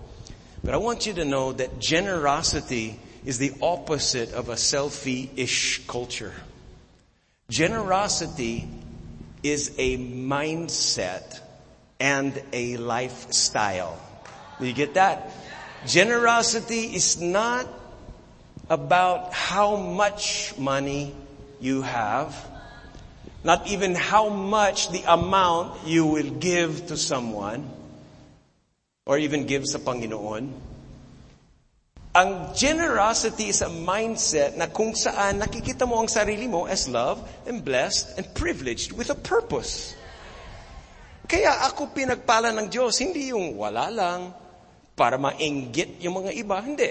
But 0.63 0.73
I 0.73 0.77
want 0.77 1.05
you 1.05 1.13
to 1.13 1.25
know 1.25 1.53
that 1.53 1.79
generosity 1.79 2.99
is 3.25 3.37
the 3.37 3.53
opposite 3.61 4.33
of 4.33 4.49
a 4.49 4.55
selfie-ish 4.55 5.87
culture. 5.87 6.33
Generosity 7.49 8.67
is 9.43 9.71
a 9.77 9.97
mindset 9.97 11.39
and 11.99 12.41
a 12.51 12.77
lifestyle. 12.77 13.97
Do 14.59 14.65
you 14.65 14.73
get 14.73 14.95
that? 14.95 15.31
Generosity 15.85 16.95
is 16.95 17.21
not 17.21 17.67
about 18.69 19.33
how 19.33 19.77
much 19.77 20.57
money 20.57 21.15
you 21.59 21.81
have, 21.81 22.33
not 23.43 23.67
even 23.67 23.95
how 23.95 24.29
much 24.29 24.89
the 24.91 25.03
amount 25.07 25.85
you 25.85 26.05
will 26.05 26.29
give 26.37 26.87
to 26.87 26.97
someone, 26.97 27.65
or 29.07 29.17
even 29.17 29.47
give 29.47 29.63
sa 29.65 29.79
Panginoon. 29.79 30.51
Ang 32.17 32.29
generosity 32.57 33.53
is 33.53 33.61
a 33.61 33.69
mindset 33.69 34.57
na 34.57 34.65
kung 34.67 34.97
saan 34.97 35.37
nakikita 35.37 35.85
mo 35.85 36.01
ang 36.01 36.09
sarili 36.09 36.49
mo 36.49 36.65
as 36.65 36.89
loved 36.89 37.21
and 37.45 37.61
blessed 37.61 38.17
and 38.17 38.25
privileged 38.33 38.89
with 38.89 39.13
a 39.13 39.17
purpose. 39.17 39.93
Kaya 41.27 41.67
ako 41.69 41.93
pinagpala 41.93 42.49
ng 42.55 42.71
Diyos, 42.71 42.97
hindi 43.03 43.29
yung 43.29 43.53
wala 43.59 43.91
lang 43.93 44.33
para 44.97 45.21
mainggit 45.21 46.01
yung 46.01 46.25
mga 46.25 46.31
iba. 46.33 46.57
Hindi. 46.57 46.89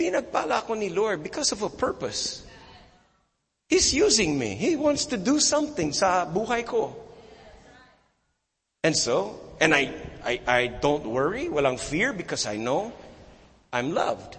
Pinagpala 0.00 0.64
ako 0.64 0.78
ni 0.78 0.88
Lord 0.88 1.20
because 1.20 1.52
of 1.52 1.60
a 1.60 1.68
purpose. 1.68 2.46
He's 3.68 3.94
using 3.94 4.38
me. 4.38 4.54
He 4.54 4.76
wants 4.76 5.06
to 5.06 5.16
do 5.16 5.40
something 5.40 5.92
sa 5.92 6.28
buhay 6.28 6.66
ko. 6.66 6.94
And 8.84 8.92
so, 8.92 9.40
and 9.60 9.72
I, 9.72 9.88
I, 10.20 10.40
I 10.46 10.60
don't 10.68 11.08
worry, 11.08 11.48
walang 11.48 11.80
fear 11.80 12.12
because 12.12 12.44
I 12.44 12.60
know 12.60 12.92
I'm 13.72 13.96
loved. 13.96 14.36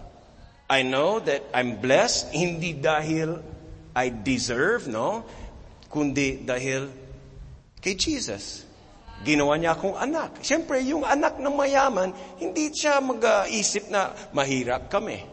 I 0.69 0.85
know 0.85 1.19
that 1.19 1.41
I'm 1.53 1.81
blessed, 1.81 2.29
hindi 2.29 2.77
dahil 2.77 3.41
I 3.97 4.09
deserve, 4.13 4.85
no? 4.85 5.25
Kundi 5.89 6.45
dahil 6.45 6.89
kay 7.81 7.97
Jesus. 7.97 8.65
Ginawa 9.25 9.57
niya 9.57 9.73
akong 9.73 9.97
anak. 9.97 10.45
Siyempre, 10.45 10.77
yung 10.85 11.01
anak 11.01 11.41
ng 11.41 11.55
mayaman, 11.55 12.13
hindi 12.37 12.69
siya 12.69 13.01
mag-isip 13.01 13.89
na 13.89 14.13
mahirap 14.29 14.91
kami. 14.93 15.25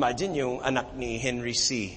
Imagine 0.00 0.32
yung 0.40 0.56
anak 0.64 0.96
ni 0.96 1.18
Henry 1.20 1.58
C. 1.58 1.92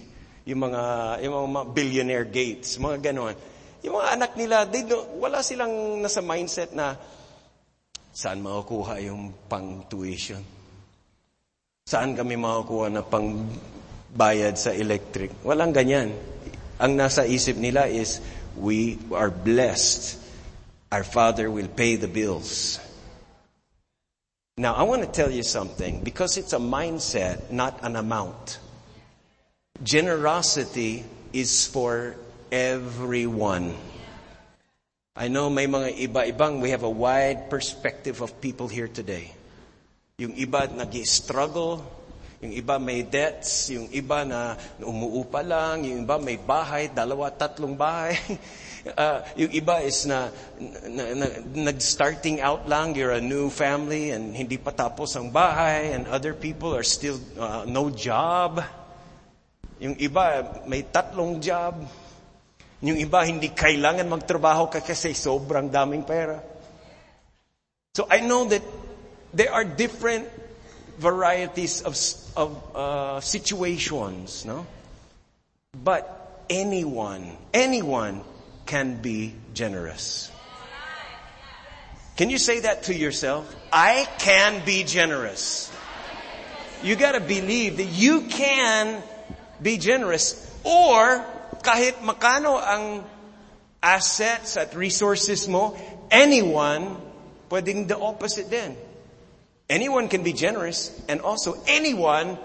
Yung 0.45 0.62
mga, 0.69 0.81
yung 1.21 1.53
mga 1.53 1.67
billionaire 1.74 2.27
Gates, 2.29 2.81
mga 2.81 3.12
ganon. 3.12 3.36
Yung 3.81 3.98
mga 3.98 4.10
anak 4.13 4.31
nila, 4.38 4.65
they 4.65 4.86
don't, 4.86 5.05
wala 5.21 5.41
silang 5.41 6.01
nasa 6.01 6.21
mindset 6.21 6.74
na 6.74 6.98
saan 8.12 8.41
makukuha 8.41 9.01
yung 9.05 9.33
pang 9.45 9.86
tuition? 9.89 10.41
Saan 11.86 12.13
kami 12.13 12.38
makukuha 12.38 12.88
na 12.89 13.01
pang 13.01 13.48
bayad 14.13 14.57
sa 14.57 14.74
electric? 14.74 15.43
Walang 15.45 15.74
ganyan. 15.74 16.13
Ang 16.81 16.98
nasa 16.98 17.25
isip 17.25 17.57
nila 17.57 17.89
is, 17.89 18.21
we 18.57 18.98
are 19.13 19.29
blessed 19.29 20.21
our 20.91 21.03
Father 21.03 21.50
will 21.50 21.69
pay 21.69 21.95
the 21.95 22.07
bills. 22.07 22.79
Now, 24.57 24.75
I 24.75 24.83
want 24.83 25.01
to 25.01 25.07
tell 25.07 25.31
you 25.31 25.41
something 25.43 26.03
because 26.03 26.38
it's 26.38 26.51
a 26.51 26.60
mindset, 26.60 27.50
not 27.50 27.79
an 27.81 27.95
amount. 27.95 28.60
Generosity 29.82 31.02
is 31.34 31.66
for 31.66 32.14
everyone. 32.54 33.74
I 35.18 35.26
know 35.26 35.50
may 35.50 35.66
mga 35.66 35.98
iba-ibang, 36.06 36.62
we 36.62 36.70
have 36.70 36.86
a 36.86 36.90
wide 36.90 37.50
perspective 37.50 38.22
of 38.22 38.38
people 38.38 38.70
here 38.70 38.86
today. 38.88 39.34
Yung 40.22 40.38
iba 40.38 40.70
nag-struggle, 40.70 41.82
yung 42.46 42.54
iba 42.54 42.78
may 42.78 43.02
debts, 43.02 43.74
yung 43.74 43.90
iba 43.90 44.22
na 44.22 44.54
umuupa 44.86 45.42
lang, 45.42 45.82
yung 45.82 46.06
iba 46.06 46.22
may 46.22 46.38
bahay, 46.38 46.86
dalawa, 46.94 47.34
tatlong 47.34 47.74
bahay. 47.74 48.18
Uh, 48.82 49.22
yung 49.38 49.54
iba 49.54 49.78
is 49.86 50.10
na, 50.10 50.34
na, 50.90 51.14
na, 51.14 51.26
nag-starting 51.70 52.42
out 52.42 52.66
lang, 52.66 52.98
you're 52.98 53.14
a 53.14 53.22
new 53.22 53.46
family 53.54 54.10
and 54.10 54.34
hindi 54.34 54.58
pa 54.58 54.74
tapos 54.74 55.14
ang 55.14 55.30
bahay 55.30 55.94
and 55.94 56.10
other 56.10 56.34
people 56.34 56.74
are 56.74 56.82
still 56.82 57.22
uh, 57.38 57.62
no 57.70 57.94
job. 57.94 58.58
Yung 59.82 59.98
iba 59.98 60.62
may 60.70 60.86
tatlong 60.86 61.42
job. 61.42 61.82
Yung 62.86 62.98
iba 63.02 63.26
hindi 63.26 63.50
kailangan 63.50 64.06
magtrabaho 64.06 64.70
kasi 64.70 65.17
sobrang 65.17 65.74
daming 65.74 66.06
pera. 66.06 66.38
So 67.98 68.06
I 68.06 68.22
know 68.22 68.46
that 68.46 68.62
there 69.34 69.52
are 69.52 69.65
different 69.65 70.30
varieties 71.02 71.82
of, 71.82 71.98
of 72.38 72.50
uh, 72.78 73.20
situations, 73.20 74.46
no? 74.46 74.65
But 75.74 76.06
anyone, 76.50 77.38
anyone 77.54 78.22
can 78.65 79.02
be 79.02 79.34
generous. 79.54 80.32
Can 82.17 82.30
you 82.30 82.38
say 82.38 82.62
that 82.62 82.84
to 82.84 82.94
yourself? 82.94 83.50
I 83.74 84.08
can 84.20 84.63
be 84.63 84.84
generous. 84.84 85.72
You 86.84 86.96
gotta 86.96 87.20
believe 87.20 87.78
that 87.78 87.89
you 87.89 88.22
can 88.30 89.02
be 89.62 89.78
generous 89.78 90.50
or 90.65 91.21
kahit 91.62 92.02
makano 92.02 92.58
ang 92.58 93.06
assets 93.82 94.58
at 94.58 94.74
resources 94.74 95.45
mo, 95.47 95.78
anyone 96.10 96.97
pwedeng 97.50 97.86
the 97.88 97.97
opposite 97.97 98.50
din. 98.50 98.74
Anyone 99.69 100.10
can 100.10 100.26
be 100.26 100.34
generous 100.34 100.91
and 101.08 101.21
also 101.21 101.56
anyone 101.63 102.36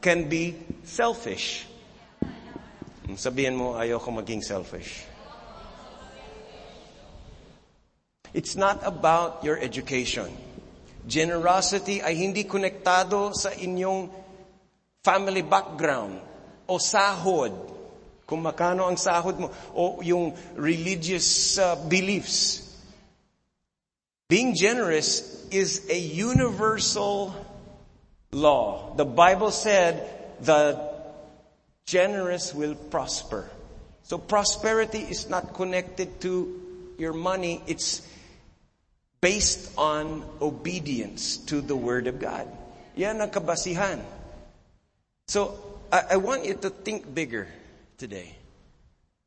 can 0.00 0.28
be 0.28 0.56
selfish. 0.82 1.68
Sabihin 3.14 3.54
mo, 3.54 3.78
ayoko 3.78 4.10
maging 4.10 4.42
selfish. 4.42 5.06
It's 8.34 8.58
not 8.58 8.82
about 8.82 9.46
your 9.46 9.54
education. 9.54 10.26
Generosity 11.06 12.02
ay 12.02 12.18
hindi 12.18 12.42
konektado 12.48 13.30
sa 13.30 13.54
inyong 13.54 14.10
family 15.04 15.46
background 15.46 16.33
o 16.66 16.78
sahod. 16.78 17.52
Kung 18.24 18.40
makano 18.40 18.88
ang 18.88 18.96
sahod 18.96 19.36
mo 19.36 19.52
o 19.76 20.00
yung 20.00 20.32
religious 20.56 21.58
uh, 21.60 21.76
beliefs. 21.88 22.64
Being 24.28 24.56
generous 24.56 25.44
is 25.52 25.86
a 25.92 25.98
universal 25.98 27.36
law. 28.32 28.96
The 28.96 29.04
Bible 29.04 29.52
said 29.52 30.08
the 30.40 30.80
generous 31.84 32.54
will 32.54 32.74
prosper. 32.74 33.48
So 34.04 34.18
prosperity 34.18 35.00
is 35.00 35.28
not 35.28 35.52
connected 35.52 36.20
to 36.22 36.60
your 36.98 37.12
money. 37.12 37.62
It's 37.66 38.00
based 39.20 39.72
on 39.78 40.24
obedience 40.40 41.38
to 41.48 41.60
the 41.60 41.76
Word 41.76 42.06
of 42.06 42.20
God. 42.20 42.48
Yan 42.96 43.20
ang 43.24 43.32
kabasihan. 43.32 44.04
So, 45.24 45.56
I, 45.94 46.02
I 46.10 46.16
want 46.18 46.42
you 46.44 46.58
to 46.66 46.70
think 46.70 47.06
bigger 47.06 47.46
today. 47.94 48.34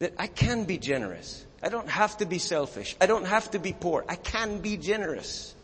That 0.03 0.11
I 0.19 0.27
can 0.27 0.65
be 0.67 0.77
generous. 0.77 1.47
I 1.63 1.69
don't 1.69 1.87
have 1.87 2.19
to 2.19 2.25
be 2.27 2.37
selfish. 2.37 2.99
I 2.99 3.07
don't 3.07 3.23
have 3.23 3.49
to 3.55 3.59
be 3.59 3.71
poor. 3.71 4.03
I 4.07 4.19
can 4.19 4.59
be 4.59 4.75
generous. 4.75 5.55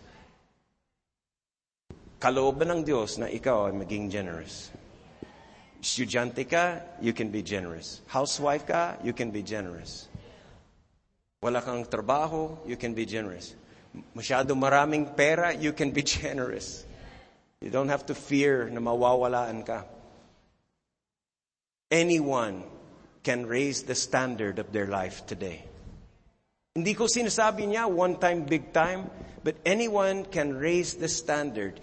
Kalooban 2.24 2.72
ng 2.72 2.82
Diyos 2.88 3.20
na 3.20 3.28
ikaw 3.28 3.68
ay 3.68 3.76
maging 3.76 4.08
generous. 4.08 4.72
Estudyante 5.84 6.48
ka, 6.48 6.80
you 7.04 7.12
can 7.12 7.28
be 7.28 7.44
generous. 7.44 8.00
Housewife 8.08 8.64
ka, 8.64 8.96
you 9.04 9.12
can 9.12 9.36
be 9.36 9.44
generous. 9.44 10.08
Wala 11.44 11.60
kang 11.60 11.84
trabaho, 11.84 12.56
you 12.64 12.80
can 12.80 12.96
be 12.96 13.04
generous 13.04 13.60
masyado 14.16 14.58
maraming 14.58 15.16
pera, 15.16 15.54
you 15.54 15.74
can 15.74 15.92
be 15.92 16.02
generous. 16.22 16.86
You 17.62 17.70
don't 17.70 17.90
have 17.90 18.06
to 18.08 18.16
fear 18.16 18.70
na 18.70 18.82
mawawalaan 18.82 19.66
ka. 19.66 19.86
Anyone 21.94 22.64
can 23.22 23.46
raise 23.46 23.84
the 23.84 23.94
standard 23.94 24.58
of 24.58 24.74
their 24.74 24.88
life 24.88 25.28
today. 25.30 25.62
Hindi 26.74 26.98
ko 26.98 27.06
sinasabi 27.06 27.70
niya 27.70 27.86
one 27.86 28.18
time, 28.18 28.50
big 28.50 28.74
time, 28.74 29.14
but 29.46 29.54
anyone 29.62 30.26
can 30.26 30.58
raise 30.58 30.98
the 30.98 31.08
standard. 31.08 31.80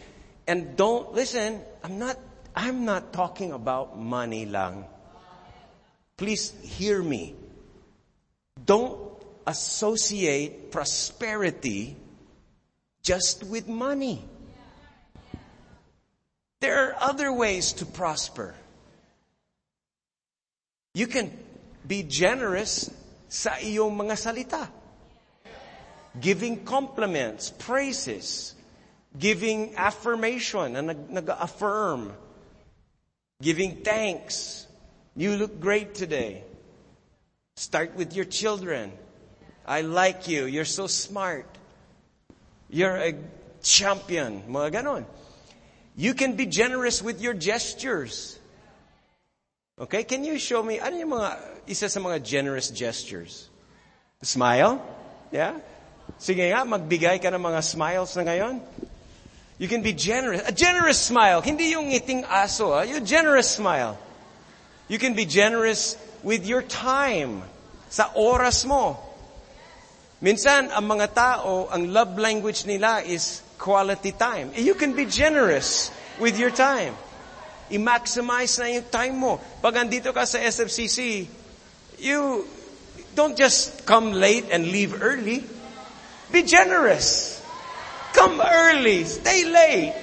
And 0.51 0.75
don't, 0.75 1.15
listen, 1.15 1.63
I'm 1.87 2.03
not, 2.03 2.19
I'm 2.57 2.85
not 2.85 3.13
talking 3.13 3.53
about 3.53 3.95
money 3.95 4.47
lang. 4.47 4.85
Please 6.19 6.51
hear 6.59 7.01
me. 7.01 7.39
Don't 8.67 8.99
associate 9.47 10.73
prosperity 10.73 11.95
just 13.01 13.45
with 13.45 13.69
money. 13.69 14.27
There 16.59 16.91
are 16.91 16.97
other 16.99 17.33
ways 17.33 17.75
to 17.79 17.87
prosper. 17.87 18.59
You 20.95 21.07
can 21.07 21.31
be 21.87 22.03
generous 22.03 22.91
sa 23.31 23.55
iyong 23.63 23.95
mga 23.95 24.15
salita. 24.19 24.67
Giving 26.19 26.67
compliments, 26.67 27.55
praises, 27.55 28.59
giving 29.17 29.77
affirmation, 29.77 30.75
and 30.75 31.11
nag-affirm, 31.11 32.11
giving 33.41 33.87
thanks. 33.87 34.67
You 35.15 35.37
look 35.37 35.61
great 35.61 35.95
today. 35.95 36.43
Start 37.55 37.95
with 37.95 38.17
your 38.17 38.25
children. 38.25 38.91
I 39.67 39.83
like 39.83 40.27
you. 40.27 40.47
You're 40.47 40.65
so 40.67 40.89
smart. 40.89 41.47
You're 42.69 42.97
a 42.97 43.15
champion. 43.63 44.43
Mga 44.51 44.83
ganon. 44.83 45.05
You 45.95 46.15
can 46.15 46.35
be 46.35 46.47
generous 46.47 47.03
with 47.03 47.21
your 47.21 47.35
gestures. 47.35 48.40
Okay? 49.81 50.05
Can 50.05 50.25
you 50.25 50.37
show 50.39 50.63
me, 50.63 50.77
ano 50.79 50.93
yung 50.93 51.17
mga, 51.17 51.41
isa 51.65 51.89
sa 51.89 52.01
mga 52.01 52.21
generous 52.21 52.69
gestures? 52.69 53.49
Smile? 54.21 54.77
Yeah? 55.33 55.57
Sige 56.21 56.53
nga, 56.53 56.69
magbigay 56.69 57.17
ka 57.17 57.33
ng 57.33 57.41
mga 57.41 57.61
smiles 57.65 58.13
na 58.13 58.29
ngayon. 58.29 58.61
You 59.57 59.69
can 59.69 59.81
be 59.81 59.97
generous. 59.97 60.45
A 60.45 60.53
generous 60.53 61.01
smile. 61.01 61.41
Hindi 61.41 61.73
yung 61.73 61.89
ngiting 61.89 62.29
aso. 62.29 62.77
Ah. 62.77 62.85
Yung 62.85 63.05
generous 63.05 63.49
smile. 63.49 63.97
You 64.89 65.01
can 65.01 65.17
be 65.17 65.25
generous 65.25 65.97
with 66.21 66.45
your 66.45 66.61
time. 66.61 67.41
Sa 67.89 68.13
oras 68.17 68.69
mo. 68.69 69.01
Minsan, 70.21 70.69
ang 70.73 70.85
mga 70.85 71.07
tao, 71.17 71.73
ang 71.73 71.89
love 71.89 72.21
language 72.21 72.69
nila 72.69 73.01
is 73.01 73.41
quality 73.57 74.13
time. 74.13 74.53
You 74.57 74.77
can 74.77 74.93
be 74.93 75.09
generous 75.09 75.89
with 76.21 76.37
your 76.37 76.53
time. 76.53 76.93
I-maximize 77.71 78.59
na 78.59 78.67
yung 78.67 78.89
time 78.91 79.17
mo. 79.17 79.39
Pag 79.63 79.87
andito 79.87 80.11
ka 80.11 80.27
sa 80.27 80.43
SFCC, 80.43 81.27
you 82.03 82.45
don't 83.15 83.37
just 83.39 83.87
come 83.87 84.13
late 84.13 84.51
and 84.51 84.67
leave 84.67 85.03
early. 85.03 85.45
Be 86.33 86.43
generous. 86.43 87.39
Come 88.13 88.41
early. 88.41 89.05
Stay 89.05 89.45
late. 89.47 89.95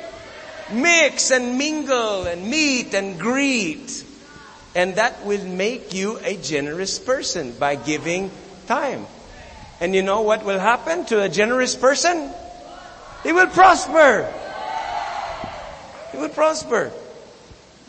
Mix 0.72 1.32
and 1.32 1.58
mingle 1.58 2.28
and 2.28 2.48
meet 2.48 2.94
and 2.94 3.20
greet. 3.20 4.04
And 4.76 4.96
that 4.96 5.26
will 5.26 5.44
make 5.46 5.94
you 5.94 6.20
a 6.24 6.36
generous 6.36 7.00
person 7.00 7.52
by 7.58 7.76
giving 7.76 8.32
time. 8.68 9.08
And 9.80 9.96
you 9.96 10.04
know 10.04 10.22
what 10.22 10.44
will 10.44 10.60
happen 10.60 11.06
to 11.06 11.22
a 11.22 11.30
generous 11.30 11.76
person? 11.76 12.30
He 13.24 13.32
will 13.32 13.48
prosper. 13.48 14.32
He 16.12 16.18
will 16.18 16.30
prosper. 16.30 16.92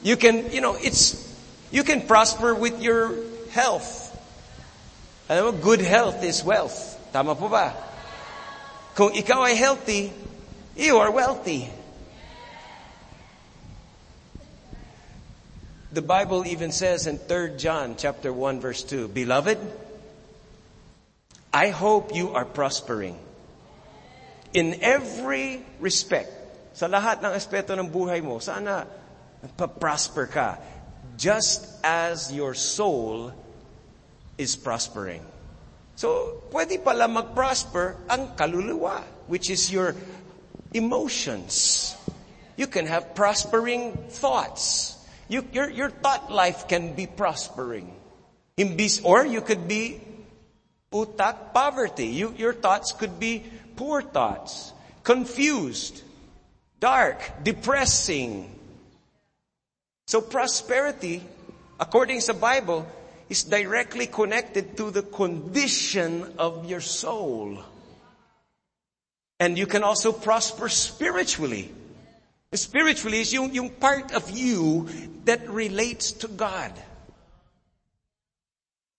You 0.03 0.17
can, 0.17 0.53
you 0.53 0.61
know, 0.61 0.77
it's, 0.79 1.17
you 1.71 1.83
can 1.83 2.07
prosper 2.07 2.55
with 2.55 2.81
your 2.81 3.15
health. 3.51 4.09
Alam 5.29 5.45
mo, 5.45 5.53
good 5.53 5.81
health 5.81 6.23
is 6.25 6.43
wealth. 6.43 6.97
Tama 7.13 7.35
po 7.35 7.49
ba? 7.49 7.75
Kung 8.95 9.13
ikaw 9.13 9.45
ay 9.45 9.55
healthy, 9.55 10.13
you 10.77 10.99
are 10.99 11.11
wealthy. 11.11 11.69
The 15.93 16.03
Bible 16.03 16.47
even 16.47 16.71
says 16.71 17.07
in 17.07 17.19
3 17.19 17.57
John 17.57 17.97
chapter 17.97 18.33
1 18.33 18.61
verse 18.61 18.83
2, 18.85 19.09
Beloved, 19.09 19.59
I 21.53 21.71
hope 21.71 22.15
you 22.15 22.37
are 22.37 22.45
prospering 22.45 23.17
in 24.53 24.79
every 24.81 25.65
respect. 25.81 26.29
Sa 26.77 26.87
lahat 26.87 27.25
ng 27.25 27.33
aspeto 27.33 27.73
ng 27.75 27.89
buhay 27.89 28.23
mo, 28.23 28.39
sana 28.39 28.85
prosper 29.81 30.27
ka. 30.27 30.59
Just 31.17 31.67
as 31.83 32.33
your 32.33 32.55
soul 32.55 33.33
is 34.39 34.55
prospering. 34.55 35.23
So, 35.99 36.43
pwede 36.55 36.79
pala 36.79 37.11
mag-prosper 37.11 37.97
ang 38.07 38.39
kaluluwa, 38.39 39.03
which 39.27 39.51
is 39.51 39.67
your 39.71 39.99
emotions. 40.73 41.97
You 42.55 42.67
can 42.67 42.87
have 42.87 43.15
prospering 43.15 43.99
thoughts. 44.11 44.95
You, 45.27 45.43
your, 45.53 45.71
your 45.71 45.91
thought 45.91 46.31
life 46.31 46.69
can 46.69 46.95
be 46.95 47.07
prospering. 47.07 47.91
Or 49.05 49.27
you 49.27 49.41
could 49.41 49.67
be 49.69 50.01
utak 50.93 51.53
poverty. 51.53 52.07
You, 52.07 52.35
your 52.37 52.55
thoughts 52.55 52.93
could 52.93 53.19
be 53.19 53.45
poor 53.77 54.03
thoughts, 54.03 54.73
confused, 55.03 56.03
dark, 56.81 57.23
depressing, 57.43 58.58
so 60.09 60.25
prosperity, 60.25 61.21
according 61.77 62.25
to 62.25 62.33
the 62.33 62.41
Bible, 62.41 62.89
is 63.29 63.45
directly 63.45 64.07
connected 64.09 64.73
to 64.81 64.91
the 64.91 65.03
condition 65.03 66.25
of 66.41 66.65
your 66.65 66.81
soul. 66.81 67.61
And 69.39 69.59
you 69.59 69.67
can 69.67 69.85
also 69.85 70.13
prosper 70.13 70.73
spiritually. 70.73 71.71
Spiritually 72.55 73.21
is 73.21 73.37
yung, 73.37 73.53
yung 73.53 73.69
part 73.69 74.17
of 74.17 74.31
you 74.31 74.89
that 75.29 75.45
relates 75.51 76.13
to 76.25 76.29
God. 76.29 76.73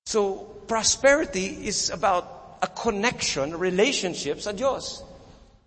So 0.05 0.45
prosperity 0.69 1.65
is 1.65 1.89
about 1.89 2.61
a 2.61 2.67
connection, 2.67 3.57
relationship 3.57 4.45
sa 4.45 4.53
Diyos. 4.53 5.01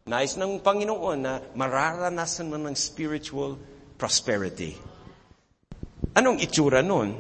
Nais 0.06 0.38
ng 0.38 0.62
Panginoon 0.62 1.18
na 1.18 1.42
mararanasan 1.58 2.46
mo 2.46 2.58
ng 2.62 2.78
spiritual 2.78 3.58
prosperity. 3.98 4.91
Anong 6.12 6.40
itsura 6.40 6.84
nun? 6.84 7.16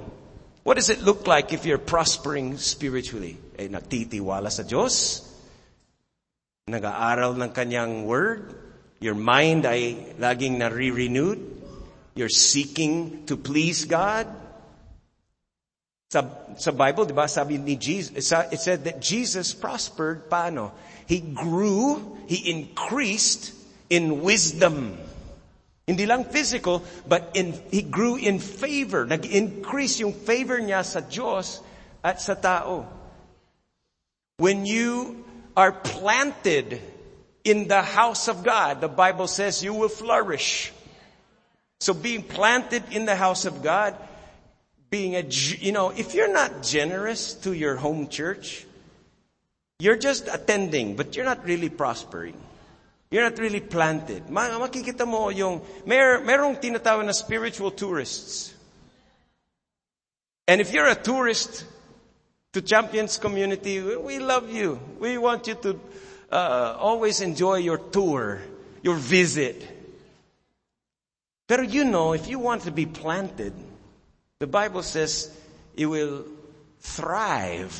What 0.62 0.76
does 0.76 0.90
it 0.90 1.02
look 1.02 1.26
like 1.26 1.52
if 1.52 1.66
you're 1.66 1.80
prospering 1.80 2.56
spiritually? 2.56 3.36
Eh, 3.58 3.66
nagtitiwala 3.66 4.52
sa 4.52 4.62
Diyos? 4.62 5.26
Nag-aaral 6.70 7.34
ng 7.34 7.50
kanyang 7.50 8.06
word? 8.06 8.54
Your 9.02 9.18
mind 9.18 9.66
ay 9.66 10.14
laging 10.22 10.62
nare-renewed? 10.62 11.40
You're 12.14 12.30
seeking 12.30 13.26
to 13.26 13.34
please 13.34 13.90
God? 13.90 14.30
Sa, 16.12 16.28
sa 16.60 16.70
Bible, 16.70 17.08
di 17.08 17.16
ba, 17.16 17.26
sabi 17.26 17.56
ni 17.56 17.74
Jesus, 17.74 18.12
it 18.14 18.60
said 18.60 18.84
that 18.84 19.00
Jesus 19.00 19.56
prospered, 19.56 20.28
paano? 20.28 20.70
He 21.08 21.18
grew, 21.18 22.20
He 22.28 22.52
increased 22.52 23.56
in 23.88 24.20
wisdom. 24.20 25.00
Hindi 25.86 26.06
lang 26.06 26.24
physical, 26.24 26.82
but 27.08 27.32
in, 27.34 27.58
he 27.70 27.82
grew 27.82 28.16
in 28.16 28.38
favor. 28.38 29.04
Nag-increase 29.04 29.98
yung 29.98 30.12
favor 30.12 30.58
niya 30.58 30.84
sa 30.84 31.00
Diyos 31.00 31.60
at 32.04 32.20
sa 32.20 32.34
tao. 32.34 32.86
When 34.38 34.64
you 34.64 35.24
are 35.56 35.72
planted 35.72 36.80
in 37.44 37.66
the 37.66 37.82
house 37.82 38.28
of 38.28 38.44
God, 38.44 38.80
the 38.80 38.88
Bible 38.88 39.26
says 39.26 39.62
you 39.62 39.74
will 39.74 39.90
flourish. 39.90 40.72
So 41.80 41.94
being 41.94 42.22
planted 42.22 42.84
in 42.92 43.04
the 43.04 43.16
house 43.16 43.44
of 43.44 43.62
God, 43.62 43.98
being 44.88 45.16
a, 45.16 45.22
you 45.22 45.72
know, 45.72 45.90
if 45.90 46.14
you're 46.14 46.32
not 46.32 46.62
generous 46.62 47.34
to 47.42 47.52
your 47.52 47.74
home 47.74 48.06
church, 48.06 48.64
you're 49.80 49.98
just 49.98 50.28
attending, 50.28 50.94
but 50.94 51.16
you're 51.16 51.24
not 51.24 51.44
really 51.44 51.68
prospering. 51.68 52.38
You're 53.12 53.28
not 53.28 53.38
really 53.38 53.60
planted. 53.60 54.28
Makikita 54.32 55.04
mo 55.04 55.28
yung, 55.28 55.60
mer 55.84 56.24
merong 56.24 56.56
tinatawag 56.56 57.04
na 57.04 57.12
spiritual 57.12 57.70
tourists. 57.70 58.56
And 60.48 60.62
if 60.62 60.72
you're 60.72 60.88
a 60.88 60.96
tourist 60.96 61.68
to 62.56 62.62
Champions 62.62 63.18
community, 63.18 63.84
we 63.84 64.18
love 64.18 64.48
you. 64.48 64.80
We 64.98 65.18
want 65.18 65.46
you 65.46 65.60
to 65.60 65.78
uh, 66.32 66.76
always 66.80 67.20
enjoy 67.20 67.60
your 67.60 67.76
tour, 67.76 68.40
your 68.80 68.96
visit. 68.96 69.60
But 71.48 71.68
you 71.68 71.84
know, 71.84 72.14
if 72.14 72.28
you 72.28 72.38
want 72.38 72.62
to 72.62 72.72
be 72.72 72.86
planted, 72.86 73.52
the 74.38 74.46
Bible 74.46 74.82
says 74.82 75.28
you 75.76 75.90
will 75.90 76.24
thrive. 76.80 77.76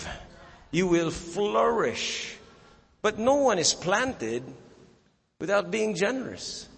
You 0.70 0.88
will 0.88 1.10
flourish. 1.10 2.36
But 3.00 3.18
no 3.18 3.36
one 3.36 3.58
is 3.58 3.72
planted 3.72 4.44
without 5.42 5.72
being 5.72 5.96
generous. 5.96 6.68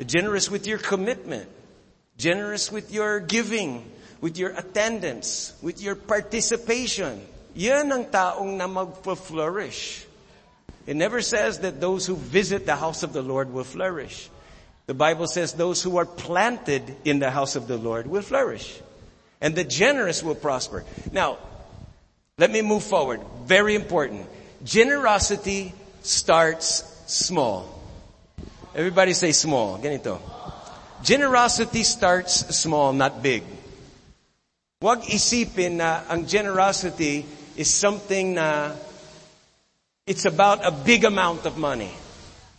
Generous 0.00 0.50
with 0.50 0.66
your 0.66 0.78
commitment. 0.78 1.46
Generous 2.16 2.72
with 2.72 2.90
your 2.90 3.20
giving, 3.20 3.84
with 4.22 4.38
your 4.38 4.48
attendance, 4.56 5.52
with 5.60 5.82
your 5.82 5.94
participation. 5.94 7.20
Yan 7.52 7.92
ang 7.92 8.08
taong 8.08 8.56
na 8.56 8.64
magpa-flourish. 8.64 10.06
It 10.86 10.96
never 10.96 11.20
says 11.20 11.60
that 11.60 11.84
those 11.84 12.06
who 12.06 12.16
visit 12.16 12.64
the 12.64 12.76
house 12.76 13.02
of 13.02 13.12
the 13.12 13.20
Lord 13.20 13.52
will 13.52 13.68
flourish. 13.68 14.30
The 14.86 14.96
Bible 14.96 15.28
says 15.28 15.52
those 15.52 15.82
who 15.82 15.98
are 15.98 16.08
planted 16.08 16.96
in 17.04 17.18
the 17.18 17.30
house 17.30 17.56
of 17.56 17.68
the 17.68 17.76
Lord 17.76 18.06
will 18.08 18.24
flourish. 18.24 18.80
And 19.38 19.54
the 19.54 19.64
generous 19.64 20.22
will 20.22 20.34
prosper. 20.34 20.84
Now, 21.12 21.36
let 22.38 22.50
me 22.50 22.62
move 22.62 22.84
forward. 22.84 23.20
Very 23.44 23.74
important. 23.74 24.24
Generosity 24.64 25.74
starts 26.00 26.88
small. 27.04 27.81
Everybody 28.74 29.12
say 29.12 29.32
small. 29.32 29.78
Ganito. 29.78 30.18
Generosity 31.02 31.82
starts 31.82 32.56
small, 32.56 32.94
not 32.94 33.22
big. 33.22 33.42
Huwag 34.82 35.04
isipin 35.04 35.76
na 35.76 36.00
ang 36.08 36.24
generosity 36.24 37.26
is 37.56 37.68
something 37.68 38.34
na 38.34 38.72
it's 40.06 40.24
about 40.24 40.64
a 40.64 40.70
big 40.70 41.04
amount 41.04 41.44
of 41.44 41.58
money. 41.58 41.92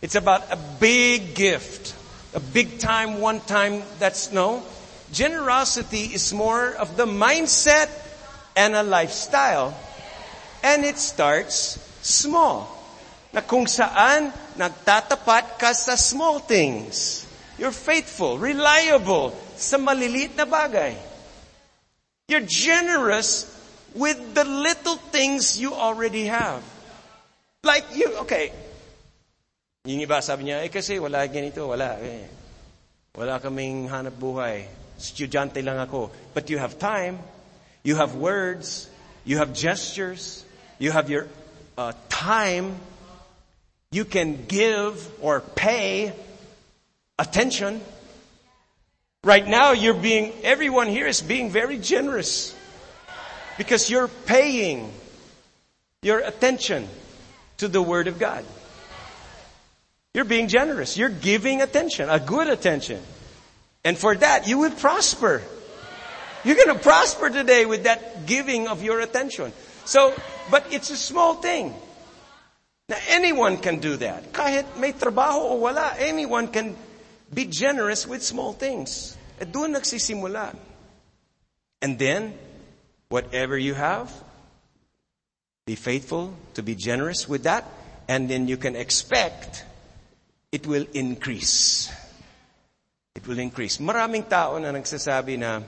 It's 0.02 0.14
about 0.14 0.46
a 0.52 0.58
big 0.78 1.34
gift. 1.34 1.94
A 2.34 2.40
big 2.40 2.78
time, 2.78 3.18
one 3.18 3.40
time, 3.40 3.82
that's 3.98 4.30
no. 4.30 4.62
Generosity 5.10 6.14
is 6.14 6.32
more 6.32 6.74
of 6.78 6.96
the 6.96 7.06
mindset 7.06 7.90
and 8.54 8.74
a 8.74 8.82
lifestyle. 8.82 9.74
And 10.62 10.84
it 10.84 10.98
starts 10.98 11.78
small 12.02 12.73
na 13.34 13.42
kung 13.42 13.66
saan 13.66 14.30
nagtatapat 14.54 15.58
ka 15.58 15.74
sa 15.74 15.98
small 15.98 16.38
things. 16.38 17.26
You're 17.58 17.74
faithful, 17.74 18.38
reliable 18.38 19.34
sa 19.58 19.74
maliliit 19.74 20.38
na 20.38 20.46
bagay. 20.46 20.94
You're 22.30 22.46
generous 22.46 23.50
with 23.92 24.16
the 24.38 24.46
little 24.46 24.96
things 25.10 25.58
you 25.58 25.74
already 25.74 26.30
have. 26.30 26.62
Like 27.66 27.84
you, 27.94 28.22
okay. 28.22 28.54
Yung 29.84 30.00
iba 30.00 30.22
sabi 30.22 30.48
niya, 30.48 30.62
eh 30.62 30.70
kasi 30.70 30.96
wala 31.02 31.26
ganito, 31.26 31.66
wala 31.66 31.98
eh. 32.00 32.24
Wala 33.14 33.38
kaming 33.42 33.90
hanap 33.90 34.14
buhay. 34.14 34.66
Estudyante 34.98 35.62
lang 35.62 35.78
ako. 35.78 36.10
But 36.34 36.50
you 36.50 36.58
have 36.58 36.78
time. 36.78 37.18
You 37.82 37.98
have 37.98 38.14
words. 38.14 38.90
You 39.26 39.38
have 39.38 39.54
gestures. 39.54 40.42
You 40.78 40.90
have 40.90 41.10
your 41.10 41.26
uh, 41.78 41.92
time. 42.08 42.74
You 43.94 44.04
can 44.04 44.46
give 44.46 45.08
or 45.22 45.38
pay 45.38 46.12
attention. 47.16 47.80
Right 49.22 49.46
now, 49.46 49.70
you're 49.70 49.94
being, 49.94 50.32
everyone 50.42 50.88
here 50.88 51.06
is 51.06 51.22
being 51.22 51.48
very 51.48 51.78
generous 51.78 52.52
because 53.56 53.88
you're 53.88 54.08
paying 54.08 54.92
your 56.02 56.18
attention 56.18 56.88
to 57.58 57.68
the 57.68 57.80
Word 57.80 58.08
of 58.08 58.18
God. 58.18 58.44
You're 60.12 60.24
being 60.24 60.48
generous. 60.48 60.98
You're 60.98 61.08
giving 61.08 61.62
attention, 61.62 62.10
a 62.10 62.18
good 62.18 62.48
attention. 62.48 63.00
And 63.84 63.96
for 63.96 64.16
that, 64.16 64.48
you 64.48 64.58
will 64.58 64.72
prosper. 64.72 65.40
You're 66.42 66.56
going 66.56 66.76
to 66.76 66.82
prosper 66.82 67.30
today 67.30 67.64
with 67.64 67.84
that 67.84 68.26
giving 68.26 68.66
of 68.66 68.82
your 68.82 68.98
attention. 68.98 69.52
So, 69.84 70.12
but 70.50 70.72
it's 70.72 70.90
a 70.90 70.96
small 70.96 71.34
thing. 71.34 71.72
Now, 72.88 72.98
anyone 73.08 73.56
can 73.56 73.80
do 73.80 73.96
that. 73.96 74.32
Kahit 74.32 74.76
may 74.76 74.92
trabaho 74.92 75.52
o 75.52 75.54
wala, 75.56 75.96
anyone 75.98 76.48
can 76.48 76.76
be 77.32 77.46
generous 77.46 78.06
with 78.06 78.22
small 78.22 78.52
things. 78.52 79.16
At 79.40 79.52
doon 79.52 79.72
nagsisimula. 79.72 80.54
And 81.80 81.98
then, 81.98 82.36
whatever 83.08 83.56
you 83.56 83.72
have, 83.74 84.12
be 85.66 85.74
faithful 85.74 86.34
to 86.54 86.62
be 86.62 86.74
generous 86.74 87.26
with 87.26 87.44
that, 87.44 87.64
and 88.06 88.28
then 88.28 88.48
you 88.48 88.56
can 88.56 88.76
expect 88.76 89.64
it 90.52 90.66
will 90.66 90.86
increase. 90.92 91.90
It 93.16 93.26
will 93.26 93.38
increase. 93.38 93.78
Maraming 93.78 94.28
tao 94.28 94.58
na 94.60 94.70
nagsasabi 94.70 95.40
na, 95.40 95.64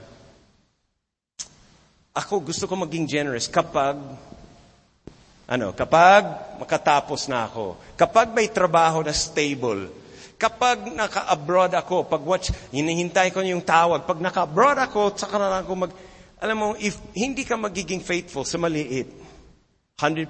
ako 2.13 2.39
gusto 2.39 2.69
ko 2.69 2.77
maging 2.77 3.09
generous 3.09 3.49
kapag, 3.49 3.97
ano, 5.47 5.71
kapag 5.71 6.27
makatapos 6.59 7.31
na 7.31 7.47
ako. 7.47 7.79
Kapag 7.95 8.35
may 8.35 8.51
trabaho 8.51 8.99
na 8.99 9.15
stable. 9.15 9.87
Kapag 10.37 10.93
naka-abroad 10.93 11.73
ako, 11.73 12.05
pag 12.05 12.21
watch, 12.21 12.51
hinihintay 12.69 13.31
ko 13.31 13.41
yung 13.41 13.63
tawag. 13.63 14.03
Pag 14.05 14.19
naka-abroad 14.21 14.77
ako, 14.77 15.15
saka 15.15 15.39
na 15.39 15.63
ako 15.63 15.87
mag, 15.87 15.91
alam 16.37 16.57
mo, 16.59 16.67
if 16.77 16.99
hindi 17.15 17.41
ka 17.47 17.57
magiging 17.57 18.03
faithful 18.03 18.45
sa 18.45 18.59
maliit, 18.61 19.09
100%, 19.97 20.29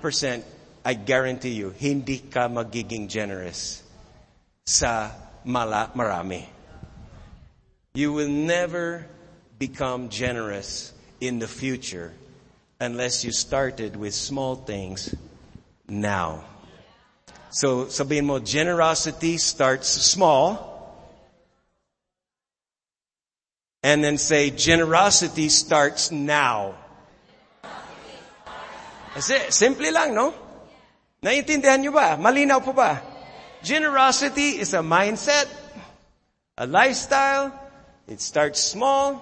I 0.88 0.94
guarantee 0.96 1.60
you, 1.60 1.76
hindi 1.76 2.24
ka 2.24 2.48
magiging 2.48 3.12
generous 3.12 3.84
sa 4.64 5.12
mala, 5.44 5.92
marami. 5.92 6.46
You 7.98 8.14
will 8.14 8.32
never 8.32 9.04
become 9.60 10.08
generous 10.08 10.94
in 11.20 11.42
the 11.42 11.50
future 11.50 12.14
unless 12.80 13.24
you 13.26 13.32
started 13.32 13.96
with 13.96 14.14
small 14.14 14.56
things 14.56 15.14
now. 15.88 16.44
So 17.50 17.86
sabihin 17.86 18.26
mo, 18.26 18.40
generosity 18.40 19.38
starts 19.38 19.88
small. 19.88 20.76
And 23.84 24.04
then 24.04 24.18
say, 24.18 24.50
generosity 24.52 25.50
starts 25.50 26.12
now. 26.12 26.76
Kasi, 29.14 29.50
simple 29.50 29.90
lang, 29.90 30.14
no? 30.14 30.34
Naiintindihan 31.24 31.82
nyo 31.82 31.96
ba? 31.96 32.18
Malinaw 32.20 32.62
po 32.62 32.74
ba? 32.74 33.02
Generosity 33.64 34.62
is 34.62 34.74
a 34.78 34.86
mindset, 34.86 35.50
a 36.58 36.68
lifestyle. 36.68 37.50
It 38.06 38.22
starts 38.22 38.62
small, 38.62 39.18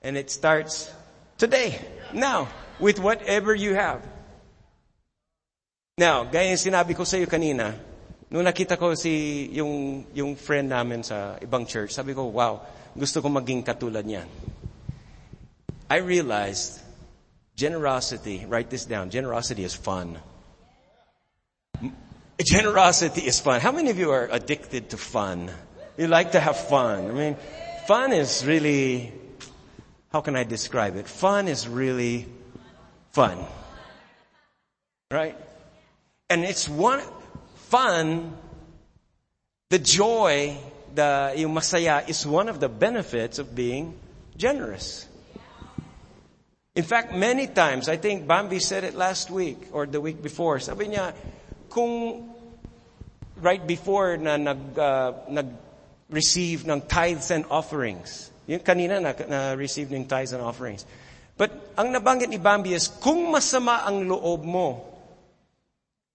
and 0.00 0.16
it 0.16 0.30
starts 0.30 0.88
today, 1.36 1.76
now, 2.14 2.48
with 2.78 2.98
whatever 2.98 3.54
you 3.54 3.74
have. 3.74 4.04
Now, 5.96 6.24
gaya 6.24 6.52
yung 6.52 6.60
sinabi 6.60 6.92
ko 6.92 7.08
sa 7.08 7.16
iyo 7.16 7.24
kanina, 7.24 7.72
nung 8.28 8.44
nakita 8.44 8.76
ko 8.76 8.92
si 8.92 9.48
yung, 9.56 10.04
yung 10.12 10.36
friend 10.36 10.68
namin 10.68 11.00
sa 11.00 11.40
ibang 11.40 11.64
church, 11.64 11.96
sabi 11.96 12.12
ko, 12.12 12.28
wow, 12.28 12.60
gusto 12.92 13.24
ko 13.24 13.32
maging 13.32 13.64
katulad 13.64 14.04
niyan. 14.04 14.28
I 15.88 16.02
realized 16.04 16.84
Generosity, 17.56 18.44
write 18.44 18.68
this 18.68 18.84
down. 18.84 19.08
Generosity 19.08 19.64
is 19.64 19.74
fun. 19.74 20.18
Generosity 22.38 23.22
is 23.22 23.40
fun. 23.40 23.60
How 23.62 23.72
many 23.72 23.88
of 23.88 23.98
you 23.98 24.10
are 24.10 24.28
addicted 24.30 24.90
to 24.90 24.98
fun? 24.98 25.50
You 25.96 26.08
like 26.08 26.32
to 26.32 26.40
have 26.40 26.58
fun. 26.58 27.08
I 27.08 27.14
mean, 27.14 27.36
fun 27.86 28.12
is 28.12 28.44
really, 28.44 29.10
how 30.12 30.20
can 30.20 30.36
I 30.36 30.44
describe 30.44 30.96
it? 30.96 31.08
Fun 31.08 31.48
is 31.48 31.66
really 31.66 32.28
fun. 33.16 33.40
Right? 35.10 35.32
And 36.28 36.44
it's 36.44 36.68
one, 36.68 37.00
fun, 37.72 38.36
the 39.70 39.78
joy, 39.78 40.58
the 40.94 41.32
yung 41.32 41.54
masaya 41.56 42.06
is 42.06 42.26
one 42.26 42.52
of 42.52 42.60
the 42.60 42.68
benefits 42.68 43.38
of 43.38 43.56
being 43.56 43.96
generous. 44.36 45.08
In 46.76 46.84
fact, 46.84 47.16
many 47.16 47.46
times, 47.46 47.88
I 47.88 47.96
think 47.96 48.28
Bambi 48.28 48.60
said 48.60 48.84
it 48.84 48.92
last 48.92 49.30
week 49.30 49.72
or 49.72 49.86
the 49.86 50.00
week 50.00 50.20
before. 50.20 50.60
Sabi 50.60 50.92
niya, 50.92 51.16
kung 51.72 52.28
right 53.40 53.64
before 53.66 54.20
na 54.20 54.36
nag, 54.36 54.76
uh, 54.76 55.12
nag-receive 55.30 56.68
ng 56.68 56.84
tithes 56.84 57.32
and 57.32 57.48
offerings, 57.48 58.28
yung 58.44 58.60
kanina 58.60 59.00
na, 59.00 59.16
na-receive 59.16 59.88
ng 59.88 60.04
tithes 60.04 60.36
and 60.36 60.44
offerings. 60.44 60.84
But 61.36 61.76
ang 61.76 61.92
nabanggit 61.92 62.32
ni 62.32 62.40
Bambi 62.40 62.72
is, 62.72 62.88
kung 62.88 63.28
masama 63.28 63.84
ang 63.84 64.08
loob 64.08 64.40
mo 64.48 64.80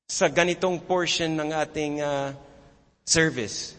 sa 0.10 0.28
ganitong 0.28 0.82
portion 0.82 1.38
ng 1.38 1.54
ating 1.54 2.02
uh, 2.02 2.34
service, 3.06 3.78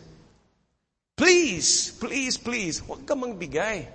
please, 1.18 1.90
please, 1.98 2.38
please, 2.38 2.78
huwag 2.78 3.02
ka 3.02 3.18
magbigay. 3.18 3.90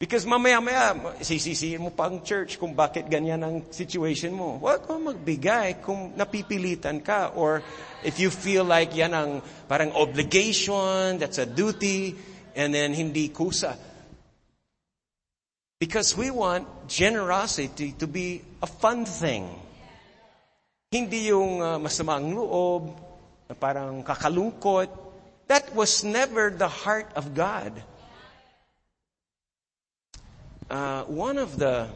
Because 0.00 0.26
mamaya-maya, 0.26 1.16
sisisihin 1.22 1.80
mo 1.80 1.92
pa 1.94 2.10
ang 2.10 2.24
church 2.24 2.58
kung 2.58 2.74
bakit 2.74 3.06
ganyan 3.06 3.40
ang 3.44 3.56
situation 3.68 4.34
mo. 4.34 4.58
Huwag 4.58 4.88
mo 4.90 5.12
magbigay 5.12 5.84
kung 5.84 6.12
napipilitan 6.18 7.04
ka 7.04 7.36
or 7.36 7.60
if 8.02 8.16
you 8.16 8.28
feel 8.32 8.64
like 8.64 8.96
yan 8.96 9.12
ang 9.12 9.44
parang 9.68 9.92
obligation, 9.92 11.20
that's 11.20 11.38
a 11.38 11.46
duty, 11.46 12.16
and 12.56 12.74
then 12.74 12.96
hindi 12.96 13.28
kusa. 13.30 13.93
Because 15.84 16.16
we 16.16 16.30
want 16.30 16.88
generosity 16.88 17.92
to 17.98 18.06
be 18.06 18.40
a 18.62 18.66
fun 18.66 19.04
thing. 19.04 19.52
Hindi 20.90 21.28
yung 21.28 21.60
uh, 21.60 21.76
masamang 21.76 22.32
loob, 22.32 22.88
na 23.44 23.52
parang 23.52 24.00
kakalungkot. 24.00 24.88
That 25.52 25.76
was 25.76 26.00
never 26.00 26.48
the 26.48 26.72
heart 26.72 27.12
of 27.12 27.36
God. 27.36 27.76
Uh, 30.72 31.04
one 31.04 31.36
of 31.36 31.60
the 31.60 31.92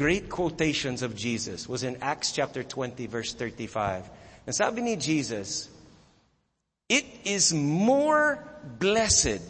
great 0.00 0.32
quotations 0.32 1.02
of 1.02 1.12
Jesus 1.12 1.68
was 1.68 1.84
in 1.84 2.00
Acts 2.00 2.32
chapter 2.32 2.64
20 2.64 3.04
verse 3.12 3.36
35. 3.36 4.08
And 4.48 4.56
sabi 4.56 4.80
ni 4.80 4.96
Jesus, 4.96 5.68
it 6.88 7.04
is 7.28 7.52
more 7.52 8.40
blessed 8.80 9.44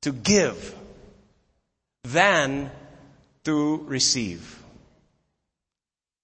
to 0.00 0.16
give 0.16 0.56
than 2.12 2.70
to 3.44 3.82
receive. 3.86 4.62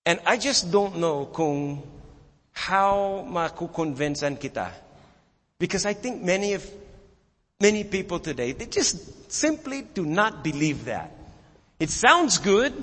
And 0.06 0.18
I 0.26 0.36
just 0.36 0.70
don't 0.70 0.98
know 0.98 1.26
kung 1.26 1.82
how 2.52 3.26
makukonvinsan 3.26 4.38
kita. 4.38 4.70
Because 5.58 5.86
I 5.86 5.94
think 5.94 6.22
many 6.22 6.54
of 6.54 6.66
many 7.62 7.84
people 7.84 8.18
today, 8.18 8.50
they 8.52 8.66
just 8.66 9.30
simply 9.30 9.82
do 9.82 10.04
not 10.04 10.42
believe 10.42 10.86
that. 10.86 11.14
It 11.78 11.90
sounds 11.90 12.38
good, 12.38 12.74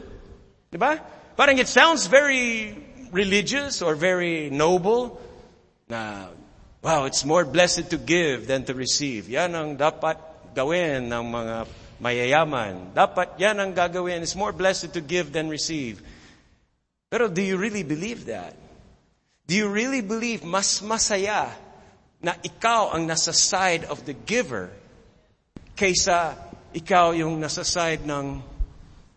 diba? 0.72 1.00
Parang 1.36 1.60
it 1.60 1.68
sounds 1.68 2.08
very 2.08 2.76
religious 3.12 3.82
or 3.82 3.96
very 3.96 4.50
noble. 4.50 5.20
Na, 5.88 6.28
wow, 6.82 7.04
it's 7.04 7.24
more 7.24 7.44
blessed 7.44 7.92
to 7.92 7.98
give 7.98 8.48
than 8.48 8.64
to 8.64 8.74
receive. 8.74 9.28
Yan 9.28 9.56
ang 9.56 9.76
dapat 9.76 10.16
gawin 10.56 11.12
ng 11.12 11.26
mga 11.28 11.68
mayayaman. 12.00 12.96
Dapat 12.96 13.40
yan 13.40 13.60
ang 13.60 13.72
gagawin. 13.76 14.24
It's 14.24 14.36
more 14.36 14.52
blessed 14.52 14.96
to 14.96 15.02
give 15.04 15.32
than 15.32 15.48
receive. 15.48 16.02
Pero 17.12 17.28
do 17.28 17.44
you 17.44 17.56
really 17.56 17.84
believe 17.84 18.28
that? 18.28 18.56
Do 19.46 19.56
you 19.56 19.68
really 19.68 20.02
believe 20.02 20.44
mas 20.44 20.80
masaya 20.80 21.50
na 22.20 22.36
ikaw 22.44 22.92
ang 22.92 23.08
nasa 23.08 23.32
side 23.32 23.88
of 23.88 24.04
the 24.04 24.14
giver 24.14 24.70
kaysa 25.80 26.36
ikaw 26.76 27.16
yung 27.16 27.40
nasa 27.40 27.64
side 27.64 28.04
ng 28.04 28.44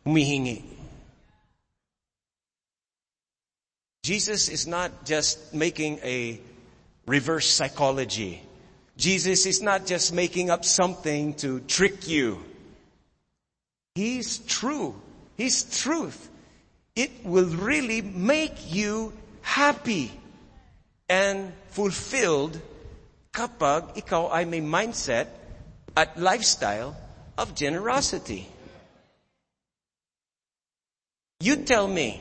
humihingi. 0.07 0.63
Jesus 4.03 4.49
is 4.49 4.67
not 4.67 5.05
just 5.05 5.55
making 5.55 5.99
a 6.03 6.39
reverse 7.07 7.51
psychology. 7.51 8.43
Jesus 8.97 9.47
is 9.47 9.63
not 9.63 9.87
just 9.87 10.13
making 10.13 10.51
up 10.51 10.65
something 10.65 11.35
to 11.35 11.61
trick 11.67 12.09
you. 12.09 12.43
He's 13.95 14.39
true. 14.39 14.95
He's 15.37 15.65
truth. 15.65 16.31
It 16.97 17.25
will 17.25 17.49
really 17.49 18.01
make 18.01 18.73
you 18.73 19.13
happy 19.43 20.11
and 21.09 21.53
fulfilled 21.73 22.61
kapag 23.33 23.97
ikaw 23.97 24.29
ay 24.33 24.45
may 24.45 24.61
mindset 24.61 25.29
at 25.97 26.17
lifestyle 26.21 26.97
of 27.37 27.57
generosity. 27.57 28.49
You 31.41 31.65
tell 31.65 31.89
me 31.89 32.21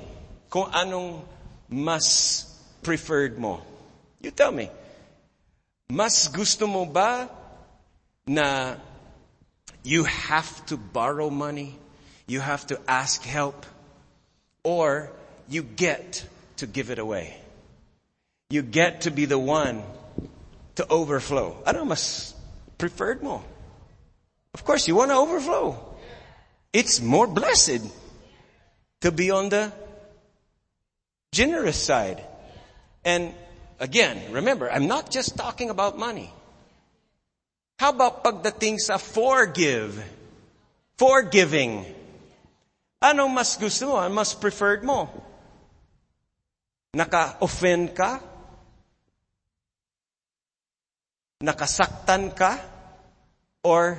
kung 0.49 0.71
anong 0.71 1.23
mas 1.69 2.47
preferred 2.83 3.37
mo. 3.39 3.61
You 4.19 4.31
tell 4.31 4.51
me. 4.51 4.67
Mas 5.91 6.27
gusto 6.31 6.67
mo 6.67 6.87
ba 6.87 7.27
na 8.27 8.75
you 9.83 10.03
have 10.03 10.65
to 10.67 10.77
borrow 10.77 11.29
money, 11.29 11.77
you 12.27 12.39
have 12.39 12.65
to 12.67 12.79
ask 12.87 13.23
help, 13.23 13.65
or 14.63 15.11
you 15.49 15.63
get 15.63 16.25
to 16.57 16.67
give 16.67 16.91
it 16.91 16.99
away? 16.99 17.35
You 18.49 18.61
get 18.61 19.01
to 19.01 19.11
be 19.11 19.25
the 19.25 19.39
one 19.39 19.83
to 20.75 20.87
overflow. 20.89 21.57
Ano 21.65 21.85
mas 21.85 22.33
preferred 22.77 23.23
mo? 23.23 23.43
Of 24.53 24.65
course, 24.65 24.87
you 24.87 24.95
want 24.95 25.11
to 25.11 25.15
overflow. 25.15 25.79
It's 26.73 27.01
more 27.01 27.27
blessed 27.27 27.81
to 29.01 29.11
be 29.11 29.31
on 29.31 29.49
the 29.49 29.71
generous 31.31 31.77
side. 31.77 32.23
And 33.03 33.33
again, 33.79 34.31
remember, 34.31 34.69
I'm 34.71 34.87
not 34.87 35.09
just 35.09 35.37
talking 35.37 35.69
about 35.69 35.97
money. 35.97 36.31
How 37.81 37.89
about 37.89 38.21
pagdating 38.21 38.77
sa 38.77 39.01
forgive? 39.01 39.97
Forgiving. 41.01 41.81
Anong 43.01 43.33
mas 43.33 43.57
gusto 43.57 43.89
mo? 43.89 43.97
Ano 43.97 44.13
mas 44.13 44.37
preferred 44.37 44.85
mo? 44.85 45.09
Naka-offend 46.93 47.97
ka? 47.97 48.21
Nakasaktan 51.41 52.29
ka? 52.37 52.61
Or 53.65 53.97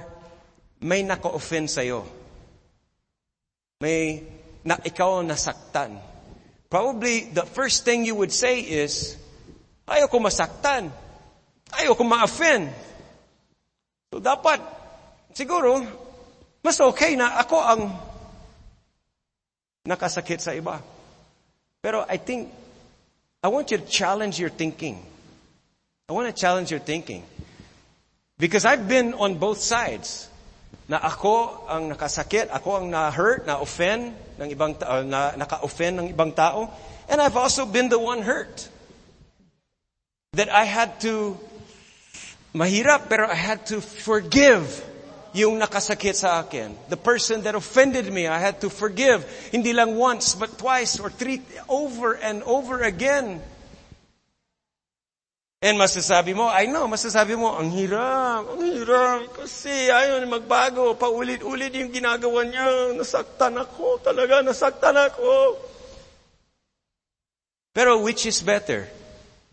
may 0.79 1.03
naka-offend 1.03 1.67
sa'yo? 1.67 2.07
May 3.83 4.23
na 4.63 4.79
ikaw 4.79 5.27
nasaktan. 5.27 5.99
Probably 6.71 7.35
the 7.35 7.43
first 7.51 7.83
thing 7.83 8.07
you 8.07 8.15
would 8.15 8.31
say 8.31 8.63
is, 8.63 9.19
ayaw 9.91 10.07
ko 10.07 10.23
masaktan. 10.23 10.95
Ayaw 11.75 11.99
ko 11.99 12.07
ma-offend. 12.07 12.71
So 14.13 14.21
dapat, 14.21 14.61
siguro, 15.33 15.81
mas 16.61 16.77
okay 16.85 17.17
na 17.17 17.41
ako 17.41 17.57
ang 17.57 17.81
nakasakit 19.89 20.37
sa 20.37 20.53
iba. 20.53 20.85
Pero 21.81 22.05
I 22.05 22.21
think, 22.21 22.53
I 23.41 23.49
want 23.49 23.73
you 23.73 23.81
to 23.81 23.89
challenge 23.89 24.37
your 24.37 24.53
thinking. 24.53 25.01
I 26.07 26.13
want 26.13 26.29
to 26.29 26.37
challenge 26.37 26.69
your 26.69 26.85
thinking. 26.85 27.25
Because 28.37 28.69
I've 28.69 28.85
been 28.85 29.17
on 29.17 29.41
both 29.41 29.65
sides 29.65 30.29
na 30.93 31.01
ako 31.01 31.65
ang 31.73 31.89
nakasakit, 31.89 32.53
ako 32.53 32.85
ang 32.85 32.87
na-hurt, 32.93 33.49
na-offend 33.49 34.13
ng 34.37 34.49
ibang 34.53 34.77
uh, 34.77 35.01
na 35.09 35.33
naka-offend 35.41 36.05
ng 36.05 36.09
ibang 36.13 36.37
tao, 36.37 36.69
and 37.09 37.17
I've 37.17 37.41
also 37.41 37.65
been 37.65 37.89
the 37.89 37.99
one 37.99 38.21
hurt. 38.21 38.69
That 40.37 40.53
I 40.53 40.69
had 40.69 41.01
to 41.01 41.41
mahirap 42.53 43.09
pero 43.09 43.29
I 43.29 43.37
had 43.37 43.67
to 43.73 43.81
forgive 43.81 44.65
yung 45.33 45.57
nakasakit 45.57 46.13
sa 46.13 46.45
akin. 46.45 46.77
The 46.93 47.01
person 47.01 47.41
that 47.49 47.57
offended 47.57 48.09
me, 48.13 48.29
I 48.29 48.39
had 48.39 48.61
to 48.63 48.69
forgive. 48.69 49.25
Hindi 49.49 49.73
lang 49.73 49.97
once, 49.97 50.37
but 50.37 50.61
twice 50.61 51.01
or 51.01 51.09
three, 51.09 51.41
over 51.69 52.13
and 52.21 52.45
over 52.45 52.85
again. 52.85 53.41
And 55.63 55.79
masasabi 55.79 56.35
mo, 56.35 56.51
I 56.51 56.67
know, 56.67 56.91
masasabi 56.91 57.39
mo, 57.39 57.55
ang 57.55 57.71
hirap, 57.71 58.51
ang 58.51 58.67
hirap, 58.67 59.31
kasi 59.31 59.71
ayaw 59.71 60.19
magbago, 60.27 60.99
paulit-ulit 60.99 61.71
yung 61.79 61.95
ginagawa 61.95 62.43
niya, 62.43 62.93
nasaktan 62.99 63.55
ako, 63.57 64.03
talaga, 64.03 64.43
nasaktan 64.43 64.99
ako. 64.99 65.55
Pero 67.73 68.03
which 68.03 68.27
is 68.27 68.43
better? 68.43 68.91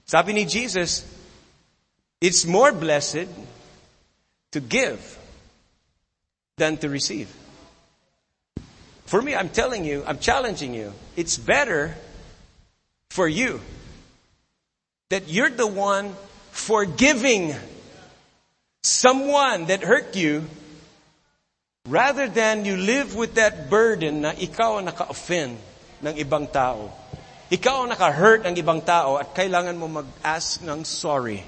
Sabi 0.09 0.33
ni 0.33 0.49
Jesus, 0.49 1.05
it's 2.21 2.45
more 2.45 2.71
blessed 2.71 3.27
to 4.51 4.59
give 4.59 5.17
than 6.57 6.77
to 6.77 6.89
receive. 6.89 7.33
For 9.05 9.21
me, 9.21 9.33
I'm 9.33 9.49
telling 9.49 9.85
you, 9.85 10.03
I'm 10.05 10.19
challenging 10.19 10.73
you, 10.73 10.93
it's 11.15 11.37
better 11.37 11.95
for 13.09 13.27
you 13.27 13.59
that 15.09 15.27
you're 15.27 15.49
the 15.49 15.65
one 15.65 16.13
forgiving 16.51 17.55
someone 18.83 19.65
that 19.65 19.81
hurt 19.81 20.15
you 20.15 20.45
rather 21.89 22.29
than 22.29 22.65
you 22.65 22.77
live 22.77 23.15
with 23.15 23.35
that 23.35 23.69
burden 23.69 24.21
na 24.21 24.37
ikaw 24.37 24.77
ang 24.77 24.85
naka-offend 24.85 25.57
ng 26.05 26.13
ibang 26.21 26.45
tao. 26.45 26.93
Ikaw 27.49 27.75
ang 27.81 27.89
naka-hurt 27.89 28.45
ng 28.45 28.55
ibang 28.61 28.85
tao 28.85 29.17
at 29.17 29.33
kailangan 29.33 29.73
mo 29.73 29.89
mag-ask 29.89 30.61
ng 30.61 30.85
sorry. 30.85 31.41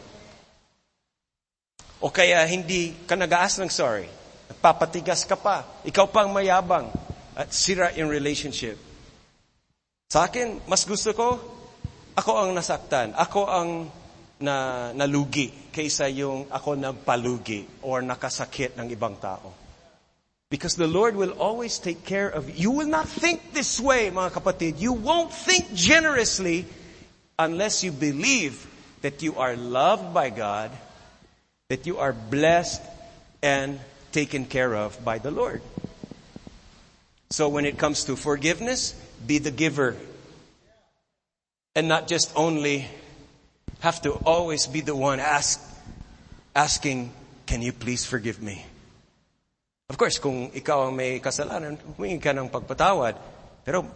O 2.01 2.09
kaya 2.09 2.41
hindi 2.49 2.97
ka 3.05 3.13
nag-ask 3.13 3.61
ng 3.61 3.69
sorry. 3.69 4.09
Nagpapatigas 4.49 5.23
ka 5.29 5.37
pa. 5.37 5.63
Ikaw 5.85 6.05
pang 6.09 6.33
mayabang 6.33 6.89
at 7.37 7.53
sira 7.53 7.93
yung 7.93 8.09
relationship. 8.09 8.75
Sa 10.11 10.27
akin, 10.27 10.65
mas 10.67 10.83
gusto 10.83 11.13
ko, 11.13 11.39
ako 12.17 12.31
ang 12.35 12.51
nasaktan. 12.51 13.13
Ako 13.15 13.41
ang 13.47 13.69
na 14.41 14.89
nalugi 14.97 15.53
kaysa 15.69 16.09
yung 16.09 16.49
ako 16.49 16.73
nagpalugi 16.73 17.85
or 17.85 18.01
nakasakit 18.01 18.73
ng 18.75 18.89
ibang 18.89 19.15
tao. 19.21 19.53
Because 20.49 20.75
the 20.75 20.89
Lord 20.89 21.15
will 21.15 21.31
always 21.39 21.79
take 21.79 22.03
care 22.03 22.27
of 22.27 22.49
you. 22.49 22.67
You 22.67 22.71
will 22.75 22.91
not 22.91 23.07
think 23.07 23.53
this 23.55 23.79
way, 23.79 24.11
mga 24.11 24.35
kapatid. 24.35 24.83
You 24.83 24.91
won't 24.91 25.31
think 25.31 25.71
generously 25.71 26.67
unless 27.39 27.87
you 27.87 27.95
believe 27.95 28.59
that 28.99 29.23
you 29.23 29.39
are 29.39 29.55
loved 29.55 30.11
by 30.11 30.27
God, 30.27 30.75
that 31.71 31.87
you 31.87 32.03
are 32.03 32.11
blessed 32.11 32.83
and 33.39 33.79
taken 34.11 34.43
care 34.43 34.75
of 34.75 34.99
by 35.07 35.23
the 35.23 35.31
Lord. 35.31 35.63
So 37.31 37.47
when 37.47 37.63
it 37.63 37.79
comes 37.79 38.03
to 38.11 38.19
forgiveness, 38.19 38.91
be 39.23 39.39
the 39.39 39.55
giver 39.55 39.95
and 41.71 41.87
not 41.87 42.11
just 42.11 42.27
only 42.35 42.91
have 43.79 44.01
to 44.03 44.19
always 44.27 44.67
be 44.67 44.81
the 44.81 44.91
one 44.91 45.23
ask, 45.23 45.63
asking, 46.53 47.13
can 47.47 47.61
you 47.61 47.71
please 47.71 48.03
forgive 48.03 48.43
me? 48.43 48.65
Of 49.87 49.95
course, 49.95 50.19
kung 50.19 50.51
ikaw 50.51 50.91
ang 50.91 50.95
may 50.99 51.23
kasalanan, 51.23 51.79
humingi 51.95 52.19
ka 52.19 52.35
ng 52.35 52.51
pagpatawad. 52.51 53.15
Pero, 53.63 53.87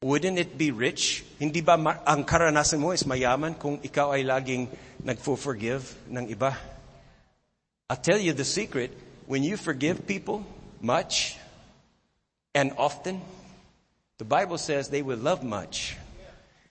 wouldn't 0.00 0.38
it 0.38 0.56
be 0.56 0.70
rich? 0.70 1.24
Hindi 1.38 1.60
ba 1.60 1.74
ang 2.06 2.24
karanasan 2.24 2.78
mo 2.78 2.92
is 2.94 3.02
mayaman 3.02 3.58
kung 3.58 3.82
ikaw 3.82 4.14
ay 4.14 4.22
laging 4.22 4.70
nagfo-forgive 5.02 5.82
ng 6.06 6.30
iba? 6.30 6.54
I'll 7.90 7.98
tell 7.98 8.18
you 8.18 8.32
the 8.32 8.46
secret. 8.46 8.94
When 9.26 9.42
you 9.42 9.56
forgive 9.56 10.06
people 10.06 10.46
much 10.80 11.36
and 12.54 12.72
often, 12.78 13.20
the 14.18 14.24
Bible 14.24 14.58
says 14.58 14.88
they 14.88 15.02
will 15.02 15.18
love 15.18 15.42
much. 15.42 15.96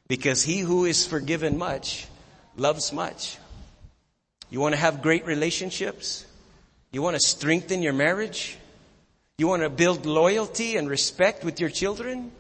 Because 0.07 0.41
he 0.41 0.59
who 0.59 0.85
is 0.85 1.05
forgiven 1.05 1.57
much 1.57 2.07
loves 2.55 2.93
much. 2.93 3.37
You 4.49 4.61
want 4.61 4.73
to 4.73 4.79
have 4.79 5.01
great 5.01 5.25
relationships? 5.25 6.25
You 6.91 7.01
want 7.01 7.15
to 7.15 7.19
strengthen 7.19 7.83
your 7.83 7.91
marriage? 7.91 8.57
You 9.37 9.47
want 9.47 9.63
to 9.63 9.69
build 9.69 10.05
loyalty 10.05 10.77
and 10.77 10.89
respect 10.89 11.43
with 11.43 11.59
your 11.59 11.69
children? 11.69 12.31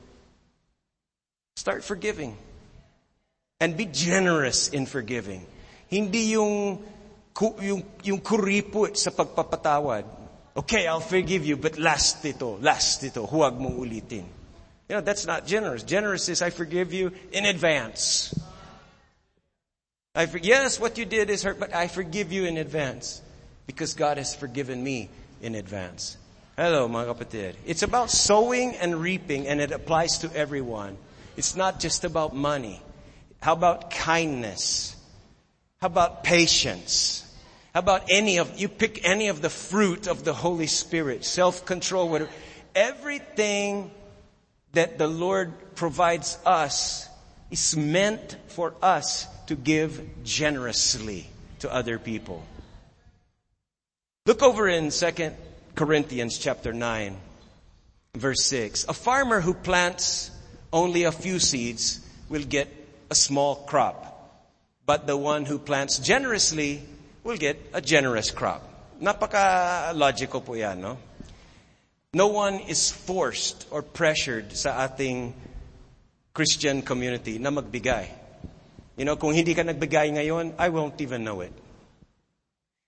Start 1.57 1.83
forgiving. 1.83 2.37
And 3.59 3.75
be 3.75 3.89
generous 3.89 4.69
in 4.69 4.85
forgiving. 4.85 5.41
Hindi 5.89 6.37
yung, 6.37 6.85
yung, 7.41 7.81
yung 8.03 8.21
kuripot 8.21 8.93
sa 8.93 9.09
pagpapatawad. 9.09 10.05
Okay, 10.53 10.85
I'll 10.85 11.01
forgive 11.01 11.49
you, 11.49 11.57
but 11.57 11.81
last 11.81 12.21
ito, 12.25 12.61
last 12.61 13.01
ito, 13.01 13.25
huwag 13.25 13.57
mong 13.57 13.73
ulitin. 13.73 14.25
You 14.85 14.97
know, 14.97 15.01
that's 15.01 15.25
not 15.25 15.49
generous. 15.49 15.81
Generous 15.81 16.29
is 16.29 16.45
I 16.45 16.51
forgive 16.51 16.93
you 16.93 17.11
in 17.33 17.45
advance. 17.45 18.37
I 20.13 20.27
for, 20.27 20.37
yes, 20.37 20.79
what 20.79 20.97
you 20.97 21.05
did 21.05 21.29
is 21.29 21.41
hurt, 21.41 21.59
but 21.59 21.73
I 21.73 21.87
forgive 21.87 22.31
you 22.31 22.45
in 22.45 22.57
advance 22.57 23.21
because 23.65 23.95
God 23.95 24.17
has 24.17 24.35
forgiven 24.35 24.83
me 24.83 25.09
in 25.41 25.55
advance. 25.55 26.17
Hello, 26.55 26.87
mga 26.87 27.17
kapatid. 27.17 27.53
It's 27.65 27.81
about 27.81 28.09
sowing 28.09 28.77
and 28.77 29.01
reaping 29.01 29.47
and 29.47 29.59
it 29.59 29.71
applies 29.71 30.19
to 30.19 30.29
everyone. 30.37 30.97
It's 31.37 31.55
not 31.55 31.79
just 31.79 32.03
about 32.03 32.35
money. 32.35 32.81
How 33.41 33.53
about 33.53 33.91
kindness? 33.91 34.95
How 35.79 35.87
about 35.87 36.23
patience? 36.23 37.23
How 37.73 37.79
about 37.79 38.05
any 38.09 38.39
of, 38.39 38.59
you 38.59 38.67
pick 38.67 39.05
any 39.05 39.27
of 39.27 39.41
the 39.43 39.49
fruit 39.51 40.07
of 40.07 40.23
the 40.23 40.33
Holy 40.33 40.65
Spirit, 40.65 41.23
self-control, 41.23 42.09
whatever. 42.09 42.31
Everything 42.73 43.91
that 44.73 44.97
the 44.97 45.07
Lord 45.07 45.75
provides 45.75 46.39
us 46.45 47.07
is 47.51 47.77
meant 47.77 48.35
for 48.47 48.73
us 48.81 49.27
to 49.45 49.55
give 49.55 50.23
generously 50.23 51.27
to 51.59 51.71
other 51.71 51.99
people. 51.99 52.43
Look 54.25 54.41
over 54.41 54.67
in 54.67 54.89
2 54.89 55.11
Corinthians 55.75 56.37
chapter 56.37 56.73
9, 56.73 57.15
verse 58.15 58.43
6. 58.45 58.85
A 58.89 58.93
farmer 58.93 59.39
who 59.39 59.53
plants 59.53 60.31
only 60.71 61.03
a 61.03 61.11
few 61.11 61.39
seeds 61.39 62.01
will 62.29 62.43
get 62.43 62.67
a 63.09 63.15
small 63.15 63.55
crop. 63.55 64.03
But 64.85 65.07
the 65.07 65.17
one 65.17 65.45
who 65.45 65.59
plants 65.59 65.99
generously 65.99 66.81
will 67.23 67.37
get 67.37 67.59
a 67.73 67.81
generous 67.81 68.31
crop. 68.31 68.63
Napaka-logical 69.01 70.41
po 70.41 70.53
yan, 70.53 70.81
no? 70.81 70.97
No 72.13 72.27
one 72.27 72.61
is 72.71 72.89
forced 72.89 73.67
or 73.69 73.83
pressured 73.83 74.55
sa 74.55 74.87
ating 74.87 75.33
Christian 76.33 76.81
community 76.81 77.37
na 77.37 77.51
magbigay. 77.51 78.07
You 78.95 79.05
know, 79.05 79.15
kung 79.15 79.35
hindi 79.35 79.53
ka 79.53 79.61
nagbigay 79.61 80.15
ngayon, 80.15 80.55
I 80.57 80.69
won't 80.69 80.99
even 81.01 81.23
know 81.23 81.41
it. 81.41 81.53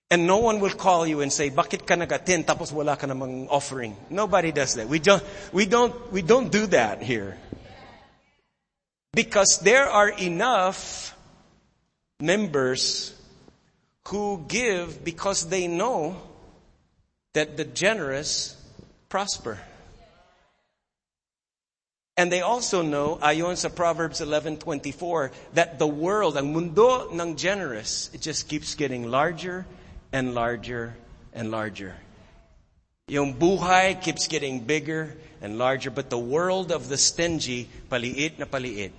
And 0.10 0.26
no 0.26 0.38
one 0.38 0.60
will 0.60 0.74
call 0.74 1.06
you 1.06 1.22
and 1.22 1.32
say, 1.32 1.52
bakit 1.52 1.86
ka 1.86 1.94
nag-attend 1.94 2.48
tapos 2.48 2.72
wala 2.74 2.98
ka 2.98 3.06
namang 3.06 3.46
offering? 3.52 3.96
Nobody 4.10 4.52
does 4.52 4.74
that. 4.74 4.90
We 4.90 4.98
don't, 4.98 5.22
we 5.54 5.68
don't, 5.68 5.94
we 6.12 6.24
don't 6.24 6.50
do 6.50 6.66
that 6.74 7.04
here. 7.04 7.38
Because 9.14 9.60
there 9.64 9.89
are 9.89 10.10
enough 10.10 11.16
members 12.20 13.16
who 14.10 14.43
give 14.47 15.03
because 15.03 15.49
they 15.49 15.68
know 15.68 16.22
that 17.34 17.57
the 17.57 17.66
generous 17.66 18.55
prosper. 19.07 19.60
And 22.18 22.32
they 22.32 22.41
also 22.41 22.82
know, 22.82 23.18
ayon 23.22 23.55
sa 23.55 23.70
Proverbs 23.70 24.20
11:24, 24.20 25.32
that 25.53 25.80
the 25.80 25.88
world, 25.88 26.36
ang 26.36 26.51
mundo 26.51 27.07
ng 27.10 27.38
generous, 27.38 28.10
it 28.14 28.20
just 28.20 28.49
keeps 28.49 28.76
getting 28.76 29.10
larger 29.10 29.66
and 30.12 30.36
larger 30.36 30.97
and 31.34 31.49
larger. 31.49 31.95
Yung 33.10 33.34
buhay 33.34 33.99
keeps 33.99 34.28
getting 34.28 34.62
bigger 34.62 35.18
and 35.41 35.57
larger, 35.57 35.89
but 35.89 36.10
the 36.10 36.18
world 36.18 36.72
of 36.72 36.89
the 36.89 36.97
stingy, 36.97 37.68
paliit 37.89 38.38
na 38.38 38.45
paliit. 38.45 38.91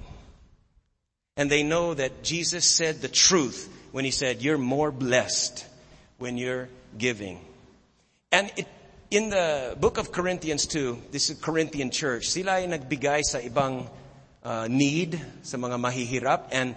And 1.37 1.49
they 1.49 1.63
know 1.63 1.95
that 1.95 2.23
Jesus 2.23 2.67
said 2.67 3.01
the 3.01 3.09
truth 3.09 3.71
when 3.93 4.05
he 4.05 4.11
said, 4.11 4.43
you're 4.43 4.59
more 4.59 4.91
blessed 4.91 5.65
when 6.19 6.37
you're 6.37 6.69
giving. 6.99 7.39
And 8.33 8.51
it, 8.57 8.67
in 9.11 9.31
the 9.31 9.77
book 9.79 9.97
of 9.97 10.11
Corinthians 10.11 10.67
2, 10.67 11.11
this 11.13 11.31
is 11.31 11.39
Corinthian 11.39 11.91
church, 11.91 12.27
sila 12.27 12.59
ay 12.59 12.67
nagbigay 12.67 13.23
sa 13.23 13.39
ibang 13.39 13.87
uh, 14.43 14.67
need, 14.69 15.23
sa 15.43 15.57
mga 15.57 15.79
mahihirap. 15.79 16.51
And 16.51 16.75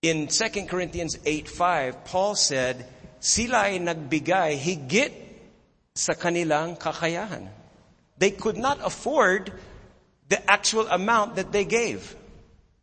in 0.00 0.28
2 0.28 0.64
Corinthians 0.64 1.16
8.5, 1.24 2.04
Paul 2.04 2.34
said, 2.36 2.88
sila 3.20 3.68
ay 3.68 3.84
nagbigay 3.84 4.56
higit 4.56 5.29
sa 5.94 6.14
kanilang 6.14 6.78
kakayahan. 6.78 7.50
They 8.18 8.30
could 8.30 8.56
not 8.56 8.78
afford 8.84 9.50
the 10.28 10.38
actual 10.46 10.86
amount 10.88 11.36
that 11.36 11.50
they 11.50 11.64
gave. 11.64 12.14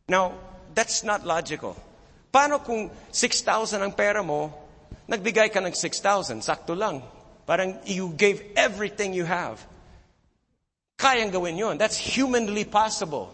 Now, 0.10 0.36
that's 0.76 1.04
not 1.04 1.24
logical. 1.24 1.78
Paano 2.34 2.60
kung 2.60 2.92
6,000 3.12 3.80
ang 3.80 3.94
pera 3.96 4.20
mo, 4.20 4.52
nagbigay 5.08 5.54
ka 5.54 5.64
ng 5.64 5.72
6,000, 5.72 6.44
sakto 6.44 6.76
lang. 6.76 7.00
Parang 7.48 7.80
you 7.88 8.12
gave 8.12 8.44
everything 8.60 9.16
you 9.16 9.24
have. 9.24 9.64
Kayang 11.00 11.32
gawin 11.32 11.56
yon. 11.56 11.76
That's 11.80 11.96
humanly 11.96 12.66
possible. 12.68 13.32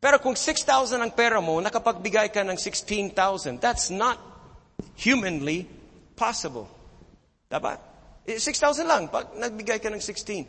Pero 0.00 0.22
kung 0.22 0.38
6,000 0.38 1.02
ang 1.02 1.12
pera 1.12 1.42
mo, 1.42 1.60
nakapagbigay 1.60 2.32
ka 2.32 2.40
ng 2.46 2.56
16,000, 2.56 3.60
that's 3.60 3.92
not 3.92 4.16
humanly 4.96 5.68
possible. 6.14 6.70
Dapat? 7.50 7.95
6,000 8.26 8.84
eh, 8.84 8.88
lang, 8.88 9.08
pag 9.08 9.34
nagbigay 9.38 9.78
ka 9.78 9.88
ng 9.88 10.00
16. 10.00 10.46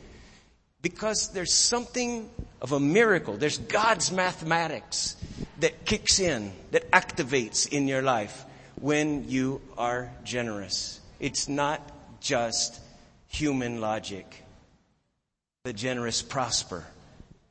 Because 0.81 1.29
there's 1.29 1.53
something 1.53 2.29
of 2.61 2.71
a 2.71 2.79
miracle. 2.79 3.37
There's 3.37 3.57
God's 3.57 4.11
mathematics 4.11 5.15
that 5.59 5.85
kicks 5.85 6.19
in, 6.19 6.53
that 6.71 6.89
activates 6.91 7.67
in 7.67 7.87
your 7.87 8.01
life 8.01 8.45
when 8.79 9.29
you 9.29 9.61
are 9.77 10.11
generous. 10.23 10.99
It's 11.19 11.47
not 11.47 11.81
just 12.21 12.79
human 13.27 13.81
logic. 13.81 14.43
The 15.63 15.73
generous 15.73 16.21
prosper. 16.21 16.85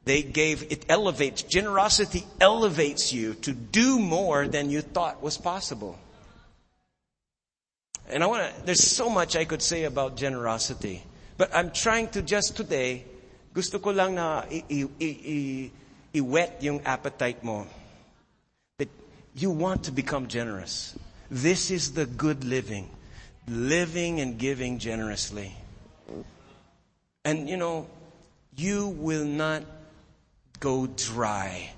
They 0.05 0.23
gave, 0.23 0.71
it 0.71 0.87
elevates, 0.89 1.43
generosity 1.43 2.25
elevates 2.41 3.13
you 3.13 3.35
to 3.43 3.53
do 3.53 3.99
more 3.99 4.47
than 4.47 4.71
you 4.71 4.81
thought 4.81 5.21
was 5.21 5.37
possible. 5.37 5.99
And 8.09 8.23
I 8.23 8.27
want 8.27 8.55
to, 8.55 8.67
there's 8.67 8.83
so 8.83 9.09
much 9.11 9.37
I 9.37 9.45
could 9.45 9.63
say 9.63 9.85
about 9.85 10.17
generosity. 10.17 11.03
But 11.37 11.55
I'm 11.55 11.71
trying 11.71 12.09
to 12.11 12.23
just 12.23 12.57
today, 12.57 13.05
gusto 13.53 13.79
ko 13.79 13.91
lang 13.91 14.15
na 14.15 14.45
i-wet 16.15 16.63
yung 16.63 16.81
appetite 16.85 17.43
mo. 17.43 17.67
That 18.79 18.89
you 19.35 19.51
want 19.51 19.85
to 19.85 19.93
become 19.93 20.29
generous. 20.29 20.97
This 21.31 21.71
is 21.71 21.93
the 21.93 22.07
good 22.07 22.45
living. 22.45 22.89
Living 23.49 24.21
and 24.21 24.39
giving 24.39 24.79
generously. 24.79 25.55
And 27.25 27.49
you 27.51 27.57
know, 27.57 27.87
you 28.57 28.89
will 28.89 29.25
not 29.25 29.63
go 30.61 30.87
dry 30.87 31.71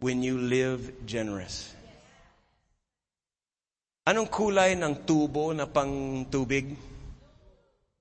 when 0.00 0.22
you 0.22 0.38
live 0.38 1.06
generous. 1.06 1.74
Anong 4.08 4.32
kulay 4.32 4.72
ng 4.72 5.04
tubo 5.04 5.52
na 5.52 5.68
pang 5.68 6.24
tubig? 6.32 6.72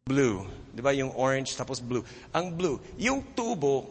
Blue. 0.08 0.48
Di 0.72 0.80
ba 0.80 0.96
yung 0.96 1.12
orange 1.12 1.52
tapos 1.60 1.84
blue? 1.84 2.00
Ang 2.32 2.56
blue. 2.56 2.80
Yung 2.96 3.36
tubo 3.36 3.84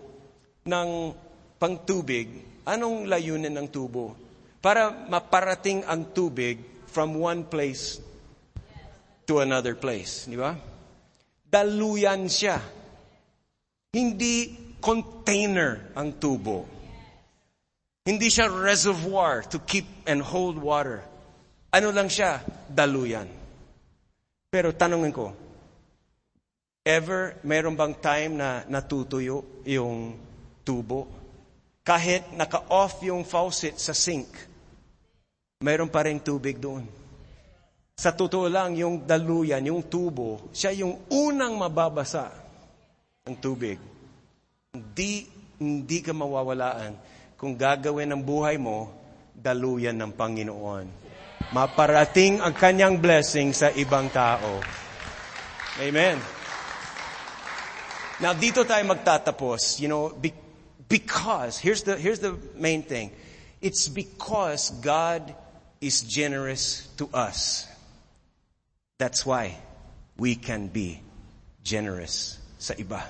ng 0.64 1.12
pang 1.60 1.76
tubig, 1.84 2.40
anong 2.64 3.04
layunin 3.04 3.52
ng 3.52 3.68
tubo? 3.68 4.16
Para 4.64 4.88
maparating 5.12 5.84
ang 5.84 6.16
tubig 6.16 6.56
from 6.88 7.20
one 7.20 7.44
place 7.44 8.00
to 9.28 9.44
another 9.44 9.76
place. 9.76 10.24
Di 10.24 10.40
ba? 10.40 10.56
Daluyan 11.44 12.32
siya. 12.32 12.56
Hindi 13.92 14.56
container 14.80 15.92
ang 15.92 16.16
tubo. 16.16 16.64
Hindi 18.08 18.32
siya 18.32 18.48
reservoir 18.48 19.44
to 19.52 19.60
keep 19.60 19.84
and 20.08 20.24
hold 20.24 20.56
water. 20.56 21.04
Ano 21.76 21.92
lang 21.92 22.08
siya? 22.08 22.40
Daluyan. 22.72 23.28
Pero 24.48 24.72
tanongin 24.72 25.12
ko, 25.12 25.28
ever 26.80 27.36
meron 27.44 27.76
bang 27.76 27.92
time 28.00 28.32
na 28.32 28.64
natutuyo 28.64 29.60
yung 29.68 30.16
tubo? 30.64 31.04
Kahit 31.84 32.32
naka-off 32.32 33.04
yung 33.04 33.28
faucet 33.28 33.76
sa 33.76 33.92
sink, 33.92 34.24
meron 35.60 35.92
pa 35.92 36.08
rin 36.08 36.16
tubig 36.16 36.56
doon. 36.56 36.88
Sa 37.92 38.08
totoo 38.08 38.48
lang, 38.48 38.72
yung 38.72 39.04
daluyan, 39.04 39.68
yung 39.68 39.84
tubo, 39.84 40.48
siya 40.56 40.72
yung 40.72 41.04
unang 41.12 41.60
mababasa 41.60 42.32
ng 43.28 43.36
tubig. 43.36 43.76
Hindi, 44.72 45.28
hindi 45.60 45.98
ka 46.00 46.16
mawawalaan 46.16 46.96
kung 47.36 47.52
gagawin 47.52 48.16
ang 48.16 48.24
buhay 48.24 48.56
mo, 48.56 48.88
daluyan 49.36 50.00
ng 50.00 50.16
Panginoon 50.16 51.05
maparating 51.54 52.42
ang 52.42 52.54
kanyang 52.54 52.98
blessing 52.98 53.54
sa 53.54 53.70
ibang 53.74 54.10
tao. 54.10 54.58
Amen. 55.78 56.18
Now, 58.18 58.32
dito 58.32 58.64
tayo 58.64 58.82
magtatapos. 58.88 59.78
You 59.78 59.88
know, 59.92 60.02
because, 60.88 61.60
here's 61.60 61.84
the, 61.84 62.00
here's 62.00 62.18
the 62.18 62.34
main 62.56 62.82
thing. 62.82 63.12
It's 63.60 63.88
because 63.88 64.72
God 64.80 65.34
is 65.80 66.02
generous 66.02 66.88
to 66.96 67.08
us. 67.12 67.68
That's 68.96 69.26
why 69.26 69.60
we 70.16 70.34
can 70.34 70.68
be 70.72 71.04
generous 71.60 72.40
sa 72.56 72.72
iba. 72.74 73.04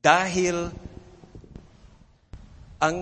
Dahil 0.00 0.70
ang 2.80 2.96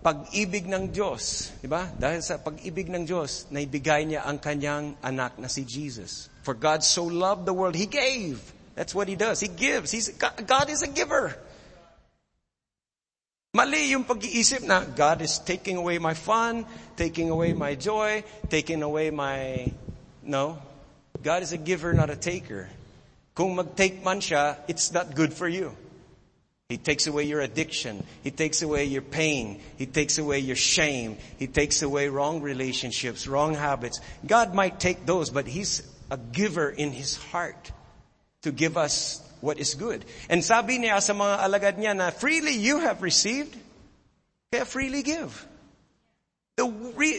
pag-ibig 0.00 0.64
ng 0.64 0.88
Diyos, 0.88 1.52
di 1.60 1.68
ba? 1.68 1.84
Dahil 1.92 2.24
sa 2.24 2.40
pag-ibig 2.40 2.88
ng 2.88 3.04
Diyos, 3.04 3.52
naibigay 3.52 4.08
niya 4.08 4.24
ang 4.24 4.40
kanyang 4.40 4.96
anak 5.04 5.36
na 5.36 5.48
si 5.48 5.68
Jesus. 5.68 6.32
For 6.40 6.56
God 6.56 6.80
so 6.80 7.04
loved 7.04 7.44
the 7.44 7.52
world, 7.52 7.76
He 7.76 7.84
gave. 7.84 8.40
That's 8.72 8.96
what 8.96 9.12
He 9.12 9.16
does. 9.16 9.44
He 9.44 9.52
gives. 9.52 9.92
He's, 9.92 10.08
God 10.16 10.72
is 10.72 10.80
a 10.80 10.88
giver. 10.88 11.36
Mali 13.52 13.92
yung 13.92 14.08
pag-iisip 14.08 14.64
na 14.64 14.86
God 14.86 15.20
is 15.20 15.42
taking 15.42 15.76
away 15.76 15.98
my 15.98 16.14
fun, 16.14 16.64
taking 16.96 17.28
away 17.28 17.52
my 17.52 17.74
joy, 17.74 18.24
taking 18.48 18.80
away 18.80 19.10
my... 19.10 19.68
No. 20.22 20.56
God 21.20 21.42
is 21.42 21.52
a 21.52 21.60
giver, 21.60 21.92
not 21.92 22.08
a 22.08 22.16
taker. 22.16 22.70
Kung 23.34 23.58
mag-take 23.58 24.00
man 24.00 24.22
siya, 24.22 24.56
it's 24.64 24.94
not 24.94 25.12
good 25.12 25.34
for 25.34 25.50
you. 25.50 25.76
He 26.70 26.78
takes 26.78 27.08
away 27.08 27.24
your 27.24 27.40
addiction. 27.40 28.06
He 28.22 28.30
takes 28.30 28.62
away 28.62 28.84
your 28.84 29.02
pain. 29.02 29.60
He 29.76 29.86
takes 29.86 30.18
away 30.18 30.38
your 30.38 30.54
shame. 30.54 31.18
He 31.36 31.48
takes 31.48 31.82
away 31.82 32.06
wrong 32.06 32.42
relationships, 32.42 33.26
wrong 33.26 33.54
habits. 33.54 34.00
God 34.24 34.54
might 34.54 34.78
take 34.78 35.04
those, 35.04 35.30
but 35.30 35.48
He's 35.48 35.82
a 36.12 36.16
giver 36.16 36.70
in 36.70 36.92
His 36.92 37.16
heart 37.16 37.72
to 38.42 38.52
give 38.52 38.76
us 38.76 39.20
what 39.40 39.58
is 39.58 39.74
good. 39.74 40.04
And 40.28 40.44
sabi 40.44 40.78
niya 40.78 41.02
sa 41.02 41.12
mga 41.12 41.42
alagad 41.42 41.76
niya 41.76 41.96
na 41.96 42.10
freely 42.10 42.54
you 42.54 42.78
have 42.78 43.02
received, 43.02 43.56
kaya 44.52 44.64
freely 44.64 45.02
give. 45.02 45.34
The 46.54 46.70
re, 46.94 47.18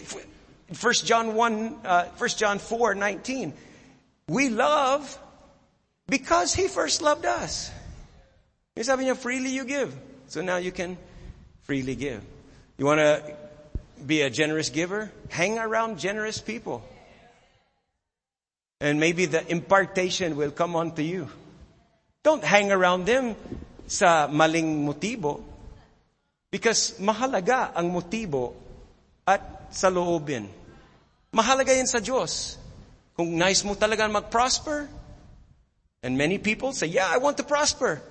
1 0.79 0.93
John 1.03 1.35
1, 1.35 1.75
uh, 1.83 2.05
1 2.15 2.29
John 2.39 2.57
4, 2.57 2.95
19. 2.95 3.53
We 4.29 4.47
love 4.47 5.19
because 6.07 6.53
He 6.53 6.69
first 6.69 7.01
loved 7.01 7.25
us. 7.25 7.69
Yung 8.81 8.89
sabi 8.89 9.05
niya, 9.05 9.13
freely 9.13 9.53
you 9.53 9.61
give. 9.61 9.93
So 10.25 10.41
now 10.41 10.57
you 10.57 10.73
can 10.73 10.97
freely 11.69 11.93
give. 11.93 12.25
You 12.81 12.89
want 12.89 12.97
to 12.97 13.21
be 14.01 14.25
a 14.25 14.29
generous 14.33 14.73
giver? 14.73 15.13
Hang 15.29 15.61
around 15.61 16.01
generous 16.01 16.41
people. 16.41 16.81
And 18.81 18.97
maybe 18.97 19.29
the 19.29 19.45
impartation 19.45 20.33
will 20.33 20.49
come 20.49 20.73
onto 20.73 21.05
you. 21.05 21.29
Don't 22.25 22.41
hang 22.41 22.73
around 22.73 23.05
them 23.05 23.37
sa 23.85 24.25
maling 24.25 24.81
motibo. 24.81 25.45
Because 26.49 26.97
mahalaga 26.97 27.77
ang 27.77 27.93
motibo 27.93 28.57
at 29.29 29.69
sa 29.69 29.93
loobin. 29.93 30.49
Mahalaga 31.29 31.69
yan 31.69 31.85
sa 31.85 32.01
Diyos. 32.01 32.57
Kung 33.13 33.37
nice 33.37 33.61
mo 33.61 33.77
talaga 33.77 34.09
mag-prosper, 34.09 34.89
and 36.01 36.17
many 36.17 36.41
people 36.41 36.73
say, 36.73 36.89
yeah, 36.89 37.05
I 37.05 37.21
want 37.21 37.37
to 37.37 37.45
prosper. 37.45 38.01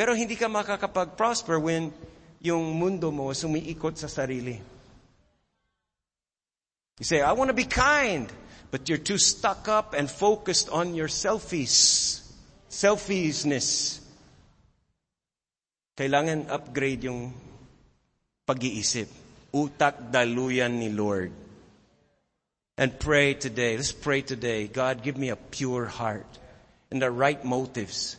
Pero 0.00 0.16
hindi 0.16 0.32
ka 0.32 0.48
makakapag-prosper 0.48 1.60
when 1.60 1.92
yung 2.40 2.72
mundo 2.72 3.12
mo 3.12 3.36
sumiikot 3.36 4.00
sa 4.00 4.08
sarili. 4.08 4.56
You 6.96 7.04
say, 7.04 7.20
I 7.20 7.36
want 7.36 7.52
to 7.52 7.56
be 7.56 7.68
kind, 7.68 8.24
but 8.72 8.88
you're 8.88 8.96
too 8.96 9.20
stuck 9.20 9.68
up 9.68 9.92
and 9.92 10.08
focused 10.08 10.72
on 10.72 10.96
your 10.96 11.12
selfies. 11.12 12.24
Selfishness. 12.72 14.00
Kailangan 16.00 16.48
upgrade 16.48 17.04
yung 17.04 17.36
pag-iisip. 18.48 19.12
Utak 19.52 20.08
daluyan 20.08 20.80
ni 20.80 20.88
Lord. 20.88 21.28
And 22.80 22.88
pray 22.96 23.36
today. 23.36 23.76
Let's 23.76 23.92
pray 23.92 24.24
today. 24.24 24.64
God, 24.64 25.04
give 25.04 25.20
me 25.20 25.28
a 25.28 25.36
pure 25.36 25.84
heart 25.84 26.28
and 26.88 27.04
the 27.04 27.12
right 27.12 27.44
motives. 27.44 28.16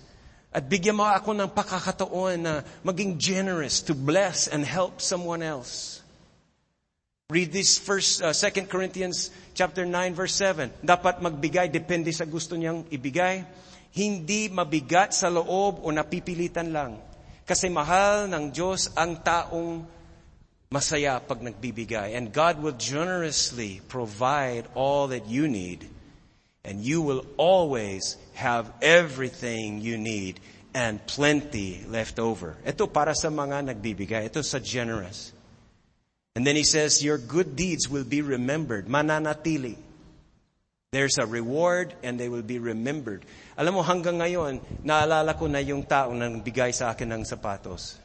At 0.52 0.68
bigyan 0.68 1.00
mo 1.00 1.08
ako 1.08 1.32
ng 1.32 1.50
pakakataon 1.56 2.36
na 2.44 2.54
maging 2.84 3.16
generous 3.16 3.80
to 3.88 3.96
bless 3.96 4.52
and 4.52 4.68
help 4.68 5.00
someone 5.00 5.40
else. 5.40 6.04
Read 7.32 7.56
this 7.56 7.80
first, 7.80 8.20
uh, 8.20 8.36
2 8.36 8.68
Corinthians 8.68 9.32
chapter 9.56 9.88
9 9.88 10.12
verse 10.12 10.36
7. 10.36 10.68
Dapat 10.84 11.24
magbigay 11.24 11.72
depende 11.72 12.12
sa 12.12 12.28
gusto 12.28 12.60
niyang 12.60 12.84
ibigay 12.92 13.48
hindi 13.92 14.48
mabigat 14.48 15.12
sa 15.12 15.28
loob 15.28 15.84
o 15.84 15.92
napipilitan 15.92 16.72
lang. 16.72 16.96
Kasi 17.44 17.68
mahal 17.68 18.32
ng 18.32 18.52
Diyos 18.52 18.88
ang 18.96 19.20
taong 19.20 19.84
masaya 20.72 21.20
pag 21.20 21.44
nagbibigay. 21.44 22.16
And 22.16 22.32
God 22.32 22.64
will 22.64 22.76
generously 22.80 23.84
provide 23.92 24.72
all 24.72 25.12
that 25.12 25.28
you 25.28 25.52
need. 25.52 25.84
And 26.64 26.80
you 26.80 27.04
will 27.04 27.28
always 27.36 28.16
have 28.42 28.74
everything 28.82 29.86
you 29.86 30.02
need 30.02 30.42
and 30.74 30.98
plenty 31.06 31.86
left 31.86 32.18
over. 32.18 32.58
Ito 32.66 32.90
para 32.90 33.14
sa 33.14 33.30
mga 33.30 33.70
nagbibigay. 33.70 34.26
Ito 34.34 34.42
sa 34.42 34.58
generous. 34.58 35.32
And 36.34 36.48
then 36.48 36.56
he 36.58 36.64
says, 36.66 37.04
your 37.04 37.20
good 37.20 37.56
deeds 37.56 37.86
will 37.86 38.08
be 38.08 38.26
remembered. 38.26 38.88
Mananatili. 38.88 39.78
There's 40.92 41.20
a 41.20 41.26
reward 41.26 41.94
and 42.04 42.20
they 42.20 42.28
will 42.28 42.44
be 42.44 42.60
remembered. 42.60 43.24
Alam 43.56 43.80
mo, 43.80 43.82
hanggang 43.84 44.20
ngayon, 44.20 44.60
naalala 44.84 45.38
ko 45.38 45.48
na 45.48 45.60
yung 45.64 45.88
tao 45.88 46.12
na 46.12 46.28
nagbigay 46.28 46.76
sa 46.76 46.92
akin 46.92 47.16
ng 47.16 47.24
sapatos. 47.24 47.96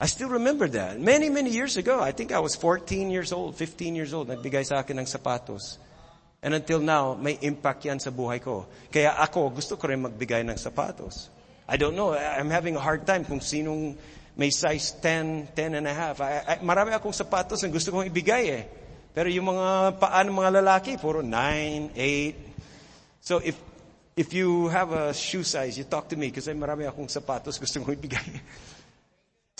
I 0.00 0.08
still 0.08 0.32
remember 0.32 0.68
that. 0.68 0.96
Many, 0.96 1.28
many 1.28 1.52
years 1.52 1.76
ago, 1.76 2.00
I 2.00 2.12
think 2.12 2.32
I 2.32 2.40
was 2.40 2.56
14 2.56 3.12
years 3.12 3.32
old, 3.32 3.56
15 3.56 3.96
years 3.96 4.16
old, 4.16 4.28
nagbigay 4.32 4.64
sa 4.64 4.80
akin 4.80 5.04
ng 5.04 5.08
sapatos. 5.08 5.76
And 6.40 6.56
until 6.56 6.80
now, 6.80 7.12
may 7.20 7.36
impact 7.44 7.84
yan 7.84 8.00
sa 8.00 8.08
buhay 8.08 8.40
ko. 8.40 8.64
Kaya 8.88 9.12
ako, 9.20 9.52
gusto 9.52 9.76
ko 9.76 9.92
rin 9.92 10.00
magbigay 10.00 10.40
ng 10.48 10.56
sapatos. 10.56 11.28
I 11.68 11.76
don't 11.76 11.94
know, 11.94 12.16
I'm 12.16 12.48
having 12.48 12.74
a 12.74 12.82
hard 12.82 13.04
time 13.04 13.28
kung 13.28 13.44
sinong 13.44 13.94
may 14.40 14.48
size 14.48 14.96
10, 15.04 15.52
10 15.52 15.76
and 15.76 15.86
a 15.86 15.92
half. 15.92 16.16
I, 16.24 16.40
I, 16.40 16.54
marami 16.64 16.96
akong 16.96 17.12
sapatos 17.12 17.60
na 17.60 17.68
gusto 17.68 17.92
kong 17.92 18.08
ibigay 18.08 18.44
eh. 18.56 18.64
Pero 19.12 19.28
yung 19.28 19.52
mga 19.52 20.00
paan 20.00 20.32
ng 20.32 20.36
mga 20.40 20.52
lalaki, 20.64 20.96
puro 20.96 21.20
9, 21.20 21.92
8. 21.92 23.20
So 23.20 23.36
if, 23.44 23.60
if 24.16 24.32
you 24.32 24.72
have 24.72 24.96
a 24.96 25.12
shoe 25.12 25.44
size, 25.44 25.76
you 25.76 25.84
talk 25.84 26.08
to 26.08 26.16
me 26.16 26.32
kasi 26.32 26.56
marami 26.56 26.88
akong 26.88 27.12
sapatos 27.12 27.60
gusto 27.60 27.84
kong 27.84 28.00
ibigay. 28.00 28.24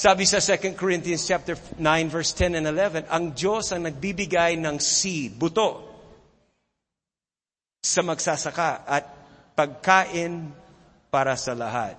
Sabi 0.01 0.25
sa 0.25 0.41
2 0.41 0.81
Corinthians 0.81 1.29
chapter 1.29 1.61
9 1.77 1.85
verse 2.09 2.33
10 2.33 2.57
and 2.57 2.65
11, 2.73 3.05
ang 3.13 3.37
Diyos 3.37 3.69
ang 3.77 3.85
nagbibigay 3.85 4.57
ng 4.57 4.81
seed, 4.81 5.37
buto, 5.37 5.90
sa 7.81 8.05
magsasaka 8.05 8.85
at 8.85 9.05
pagkain 9.57 10.53
para 11.09 11.35
sa 11.35 11.57
lahat. 11.57 11.97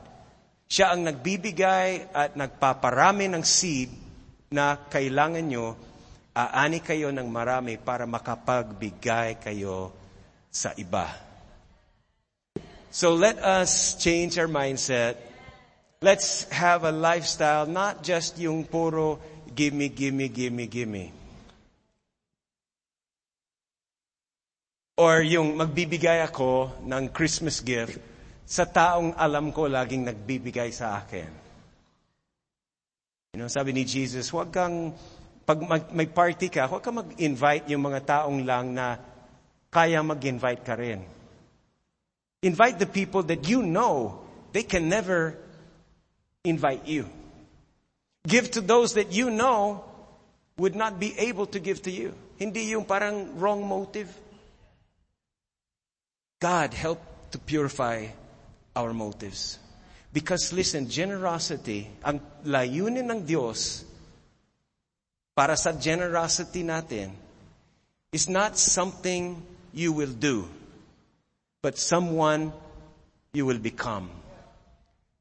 Siya 0.72 0.96
ang 0.96 1.04
nagbibigay 1.04 2.14
at 2.16 2.38
nagpaparami 2.38 3.28
ng 3.28 3.44
seed 3.44 3.92
na 4.54 4.80
kailangan 4.88 5.44
nyo 5.44 5.76
aani 6.32 6.80
kayo 6.80 7.12
ng 7.12 7.28
marami 7.28 7.76
para 7.76 8.08
makapagbigay 8.08 9.42
kayo 9.44 9.92
sa 10.48 10.72
iba. 10.80 11.12
So 12.92 13.16
let 13.16 13.40
us 13.40 14.00
change 14.00 14.40
our 14.40 14.48
mindset. 14.48 15.20
Let's 16.00 16.48
have 16.52 16.84
a 16.88 16.92
lifestyle, 16.92 17.68
not 17.68 18.04
just 18.04 18.40
yung 18.40 18.64
puro 18.68 19.20
gimme, 19.52 19.92
gimme, 19.92 20.28
gimme, 20.32 20.66
gimme. 20.68 21.21
Or 25.02 25.26
yung 25.26 25.58
magbibigay 25.58 26.22
ako 26.22 26.78
ng 26.86 27.10
Christmas 27.10 27.58
gift 27.66 27.98
sa 28.46 28.70
taong 28.70 29.18
alam 29.18 29.50
ko 29.50 29.66
laging 29.66 30.06
nagbibigay 30.06 30.70
sa 30.70 31.02
akin. 31.02 31.26
You 33.34 33.42
know, 33.42 33.50
sabi 33.50 33.74
ni 33.74 33.82
Jesus, 33.82 34.30
huwag 34.30 34.54
kang 34.54 34.94
pag 35.42 35.58
mag, 35.58 35.90
may 35.90 36.06
party 36.06 36.54
ka, 36.54 36.70
huwag 36.70 36.86
ka 36.86 36.94
mag-invite 36.94 37.66
yung 37.74 37.82
mga 37.82 38.06
taong 38.06 38.46
lang 38.46 38.78
na 38.78 39.02
kaya 39.74 40.06
mag-invite 40.06 40.62
ka 40.62 40.78
rin. 40.78 41.02
Invite 42.46 42.78
the 42.78 42.86
people 42.86 43.26
that 43.26 43.50
you 43.50 43.66
know 43.66 44.22
they 44.54 44.62
can 44.62 44.86
never 44.86 45.34
invite 46.46 46.86
you. 46.86 47.10
Give 48.22 48.46
to 48.54 48.62
those 48.62 48.94
that 49.02 49.10
you 49.10 49.34
know 49.34 49.82
would 50.62 50.78
not 50.78 51.02
be 51.02 51.18
able 51.18 51.50
to 51.50 51.58
give 51.58 51.82
to 51.90 51.92
you. 51.92 52.14
Hindi 52.38 52.78
yung 52.78 52.86
parang 52.86 53.42
wrong 53.42 53.66
motive. 53.66 54.14
God 56.42 56.74
help 56.74 57.00
to 57.32 57.38
purify 57.38 58.08
our 58.76 58.94
motives. 58.94 59.60
Because 60.12 60.52
listen, 60.52 60.90
generosity, 60.90 61.88
ang 62.04 62.20
layunin 62.44 63.06
ng 63.08 63.22
Diyos 63.24 63.86
para 65.38 65.56
sa 65.56 65.72
generosity 65.72 66.66
natin 66.66 67.14
is 68.12 68.28
not 68.28 68.58
something 68.58 69.40
you 69.72 69.94
will 69.94 70.12
do, 70.12 70.50
but 71.62 71.78
someone 71.78 72.52
you 73.32 73.46
will 73.46 73.62
become. 73.62 74.10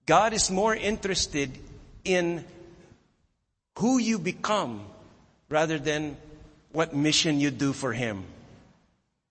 God 0.06 0.32
is 0.32 0.50
more 0.50 0.74
interested 0.74 1.54
in 2.02 2.42
who 3.78 3.98
you 3.98 4.18
become 4.18 4.82
rather 5.48 5.78
than 5.78 6.16
what 6.72 6.96
mission 6.96 7.38
you 7.38 7.52
do 7.52 7.72
for 7.72 7.92
Him. 7.92 8.24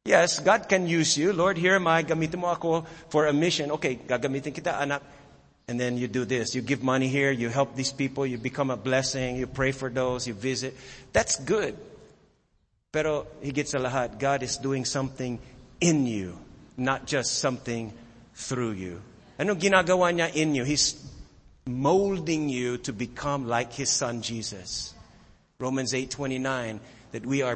Yes, 0.05 0.39
God 0.39 0.69
can 0.69 0.87
use 0.87 1.17
you. 1.17 1.33
Lord, 1.33 1.57
here 1.57 1.75
am 1.75 1.87
I. 1.87 2.03
Gamitin 2.03 2.39
mo 2.39 2.47
ako 2.47 2.85
for 3.09 3.27
a 3.27 3.33
mission. 3.33 3.71
Okay, 3.71 3.95
gagamitin 3.95 4.55
kita, 4.55 4.79
anak. 4.79 5.03
And 5.67 5.79
then 5.79 5.97
you 5.97 6.07
do 6.07 6.25
this. 6.25 6.55
You 6.55 6.61
give 6.61 6.81
money 6.81 7.07
here, 7.07 7.29
you 7.29 7.49
help 7.49 7.75
these 7.75 7.93
people, 7.93 8.25
you 8.25 8.39
become 8.39 8.71
a 8.71 8.77
blessing, 8.77 9.35
you 9.35 9.45
pray 9.45 9.71
for 9.71 9.89
those, 9.89 10.25
you 10.25 10.33
visit. 10.33 10.73
That's 11.13 11.37
good. 11.37 11.77
Pero 12.89 13.27
higit 13.45 13.69
sa 13.69 13.77
lahat, 13.77 14.17
God 14.17 14.41
is 14.41 14.57
doing 14.57 14.83
something 14.83 15.37
in 15.79 16.07
you, 16.07 16.33
not 16.75 17.05
just 17.05 17.37
something 17.37 17.93
through 18.33 18.81
you. 18.81 18.97
Ano 19.37 19.53
ginagawa 19.53 20.09
niya 20.09 20.33
in 20.33 20.55
you? 20.55 20.65
He's 20.65 20.97
molding 21.69 22.49
you 22.49 22.81
to 22.81 22.91
become 22.91 23.45
like 23.47 23.71
His 23.73 23.93
Son 23.93 24.25
Jesus. 24.25 24.97
Romans 25.59 25.93
8:29 25.93 26.79
that 27.11 27.25
we 27.25 27.43
are 27.43 27.55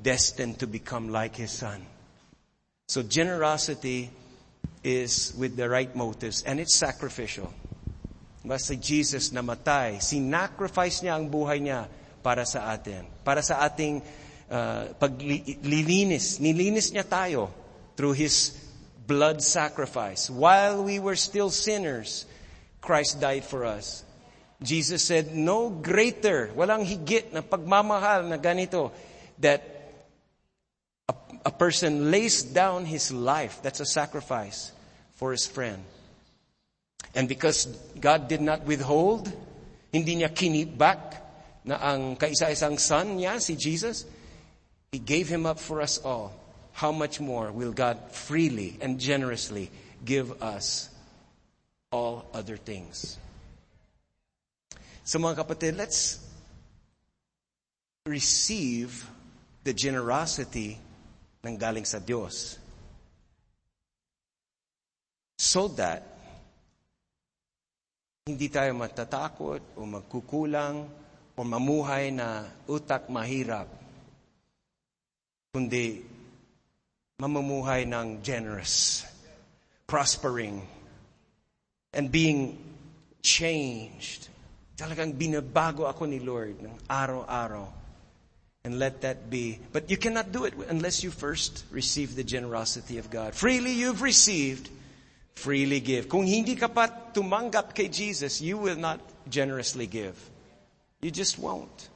predestined 0.00 0.58
to 0.58 0.66
become 0.66 1.12
like 1.12 1.36
His 1.36 1.52
Son. 1.52 1.84
So 2.88 3.02
generosity 3.02 4.08
is 4.82 5.36
with 5.36 5.56
the 5.56 5.68
right 5.68 5.94
motives 5.94 6.42
and 6.42 6.58
it's 6.58 6.74
sacrificial. 6.74 7.52
Basta 8.40 8.76
Jesus 8.76 9.28
namatay, 9.28 10.00
sinacrifice 10.00 11.04
niya 11.04 11.20
ang 11.20 11.28
buhay 11.28 11.60
niya 11.60 11.84
para 12.24 12.48
sa 12.48 12.72
atin. 12.72 13.04
Para 13.20 13.44
sa 13.44 13.60
ating 13.60 14.00
uh, 14.48 14.96
paglilinis. 14.96 16.40
Nilinis 16.40 16.96
niya 16.96 17.04
tayo 17.04 17.52
through 17.92 18.16
His 18.16 18.56
blood 19.04 19.44
sacrifice. 19.44 20.32
While 20.32 20.80
we 20.80 20.96
were 20.96 21.16
still 21.20 21.52
sinners, 21.52 22.24
Christ 22.80 23.20
died 23.20 23.44
for 23.44 23.68
us. 23.68 24.00
Jesus 24.64 25.04
said, 25.04 25.36
no 25.36 25.68
greater, 25.68 26.48
walang 26.56 26.88
higit 26.88 27.36
na 27.36 27.44
pagmamahal 27.44 28.24
na 28.24 28.40
ganito, 28.40 28.92
that 29.40 29.79
a, 31.44 31.50
person 31.50 32.10
lays 32.10 32.42
down 32.42 32.84
his 32.84 33.12
life, 33.12 33.60
that's 33.62 33.80
a 33.80 33.86
sacrifice, 33.86 34.72
for 35.14 35.32
his 35.32 35.46
friend. 35.46 35.82
And 37.14 37.28
because 37.28 37.66
God 37.98 38.28
did 38.28 38.40
not 38.40 38.64
withhold, 38.64 39.32
hindi 39.92 40.16
niya 40.16 40.30
kinibak 40.30 41.18
na 41.64 41.76
ang 41.76 42.16
kaisa-isang 42.16 42.78
son 42.78 43.18
niya, 43.18 43.40
si 43.40 43.56
Jesus, 43.56 44.06
He 44.92 44.98
gave 44.98 45.28
Him 45.28 45.46
up 45.46 45.58
for 45.58 45.82
us 45.82 45.98
all. 45.98 46.34
How 46.72 46.92
much 46.92 47.20
more 47.20 47.52
will 47.52 47.72
God 47.72 47.98
freely 48.10 48.78
and 48.80 48.98
generously 48.98 49.70
give 50.04 50.42
us 50.42 50.88
all 51.90 52.26
other 52.32 52.56
things? 52.56 53.18
So 55.04 55.18
mga 55.18 55.42
kapatid, 55.44 55.76
let's 55.76 56.22
receive 58.06 59.06
the 59.64 59.74
generosity 59.74 60.78
ng 61.40 61.56
galing 61.56 61.84
sa 61.88 62.00
Diyos 62.00 62.60
so 65.40 65.72
that 65.72 66.04
hindi 68.28 68.52
tayo 68.52 68.76
matatakot 68.76 69.80
o 69.80 69.88
magkukulang 69.88 70.84
o 71.32 71.40
mamuhay 71.40 72.12
na 72.12 72.44
utak 72.68 73.08
mahirap, 73.08 73.64
kundi 75.56 76.04
mamumuhay 77.16 77.88
ng 77.88 78.20
generous, 78.20 79.08
prospering, 79.88 80.60
and 81.96 82.12
being 82.12 82.60
changed. 83.24 84.28
Talagang 84.76 85.16
binabago 85.16 85.88
ako 85.88 86.04
ni 86.04 86.20
Lord 86.20 86.60
ng 86.60 86.76
araw-araw. 86.84 87.79
And 88.64 88.78
let 88.78 89.00
that 89.00 89.30
be. 89.30 89.58
But 89.72 89.88
you 89.88 89.96
cannot 89.96 90.32
do 90.32 90.44
it 90.44 90.52
unless 90.68 91.02
you 91.02 91.10
first 91.10 91.64
receive 91.70 92.14
the 92.14 92.24
generosity 92.24 92.98
of 92.98 93.08
God. 93.08 93.34
Freely 93.34 93.72
you've 93.72 94.02
received, 94.02 94.68
freely 95.32 95.80
give. 95.80 96.08
Kung 96.08 96.28
hindi 96.28 96.56
ka 96.56 96.68
pa 96.68 96.88
tumanggap 96.88 97.72
kay 97.72 97.88
Jesus, 97.88 98.44
you 98.44 98.58
will 98.60 98.76
not 98.76 99.00
generously 99.24 99.88
give. 99.88 100.12
You 101.00 101.10
just 101.10 101.40
won't. 101.40 101.88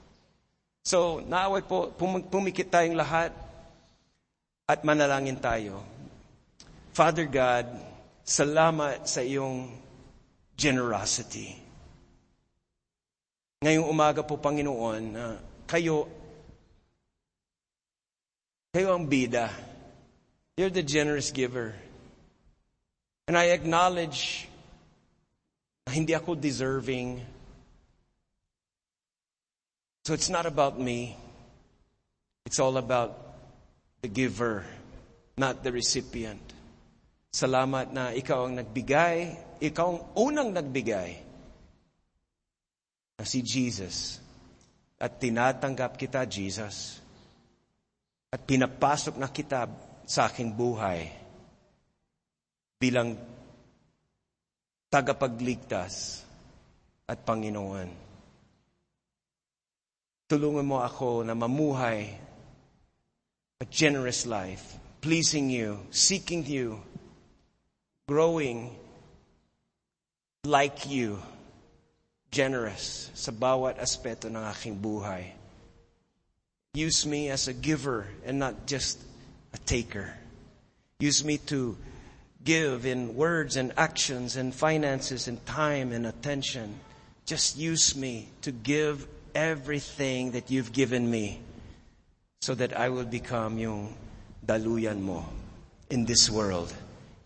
So, 0.84 1.20
naaway 1.20 1.68
po, 1.68 1.92
pumikit 2.32 2.72
tayong 2.72 2.96
lahat 2.96 3.32
at 4.64 4.80
manalangin 4.84 5.36
tayo. 5.36 5.84
Father 6.96 7.28
God, 7.28 7.68
salamat 8.24 9.04
sa 9.04 9.20
iyong 9.20 9.68
generosity. 10.56 11.52
Ngayong 13.60 13.88
umaga 13.88 14.24
po, 14.24 14.40
Panginoon, 14.40 15.02
uh, 15.16 15.36
kayo, 15.68 16.08
ang 18.74 19.06
bida. 19.06 19.54
You're 20.58 20.70
the 20.70 20.82
generous 20.82 21.30
giver. 21.30 21.74
And 23.30 23.38
I 23.38 23.54
acknowledge 23.54 24.50
hindi 25.86 26.14
ako 26.14 26.34
deserving. 26.34 27.22
So 30.04 30.12
it's 30.12 30.28
not 30.28 30.44
about 30.44 30.78
me. 30.78 31.16
It's 32.44 32.58
all 32.58 32.76
about 32.76 33.14
the 34.02 34.08
giver, 34.08 34.66
not 35.38 35.62
the 35.62 35.72
recipient. 35.72 36.42
Salamat 37.32 37.94
na 37.94 38.12
ikaw 38.12 38.46
ang 38.46 38.60
nagbigay, 38.60 39.38
ikaw 39.64 39.86
ang 39.90 40.00
unang 40.18 40.50
nagbigay 40.52 41.10
na 43.18 43.24
si 43.24 43.40
Jesus. 43.40 44.20
At 45.00 45.18
tinatanggap 45.18 45.98
kita, 45.98 46.26
Jesus. 46.28 47.03
At 48.34 48.42
pinapasok 48.42 49.14
na 49.14 49.30
kita 49.30 49.70
sa 50.02 50.26
aking 50.26 50.50
buhay 50.58 51.06
bilang 52.82 53.14
tagapagligtas 54.90 56.26
at 57.06 57.22
Panginoon. 57.22 57.88
Tulungan 60.26 60.66
mo 60.66 60.82
ako 60.82 61.22
na 61.22 61.38
mamuhay 61.38 62.10
a 63.62 63.66
generous 63.70 64.26
life, 64.26 64.82
pleasing 64.98 65.46
you, 65.46 65.78
seeking 65.94 66.42
you, 66.42 66.82
growing 68.10 68.74
like 70.42 70.90
you, 70.90 71.22
generous 72.34 73.14
sa 73.14 73.30
bawat 73.30 73.78
aspeto 73.78 74.26
ng 74.26 74.42
aking 74.50 74.74
buhay. 74.74 75.43
Use 76.74 77.06
me 77.06 77.30
as 77.30 77.46
a 77.46 77.52
giver 77.52 78.06
and 78.26 78.38
not 78.38 78.66
just 78.66 78.98
a 79.52 79.58
taker. 79.58 80.12
Use 80.98 81.24
me 81.24 81.38
to 81.46 81.76
give 82.42 82.84
in 82.84 83.14
words 83.14 83.56
and 83.56 83.72
actions 83.76 84.36
and 84.36 84.54
finances 84.54 85.28
and 85.28 85.44
time 85.46 85.92
and 85.92 86.06
attention. 86.06 86.78
Just 87.26 87.56
use 87.56 87.96
me 87.96 88.28
to 88.42 88.52
give 88.52 89.06
everything 89.34 90.32
that 90.32 90.50
you've 90.50 90.72
given 90.72 91.10
me 91.10 91.40
so 92.42 92.54
that 92.54 92.76
I 92.76 92.90
will 92.90 93.06
become 93.06 93.58
yung 93.58 93.94
daluyan 94.44 95.00
mo 95.00 95.24
in 95.90 96.04
this 96.04 96.28
world. 96.28 96.72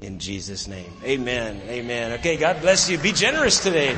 In 0.00 0.20
Jesus' 0.20 0.68
name. 0.68 0.92
Amen. 1.02 1.60
Amen. 1.66 2.12
Okay, 2.20 2.36
God 2.36 2.60
bless 2.60 2.88
you. 2.88 2.98
Be 2.98 3.12
generous 3.12 3.60
today. 3.60 3.96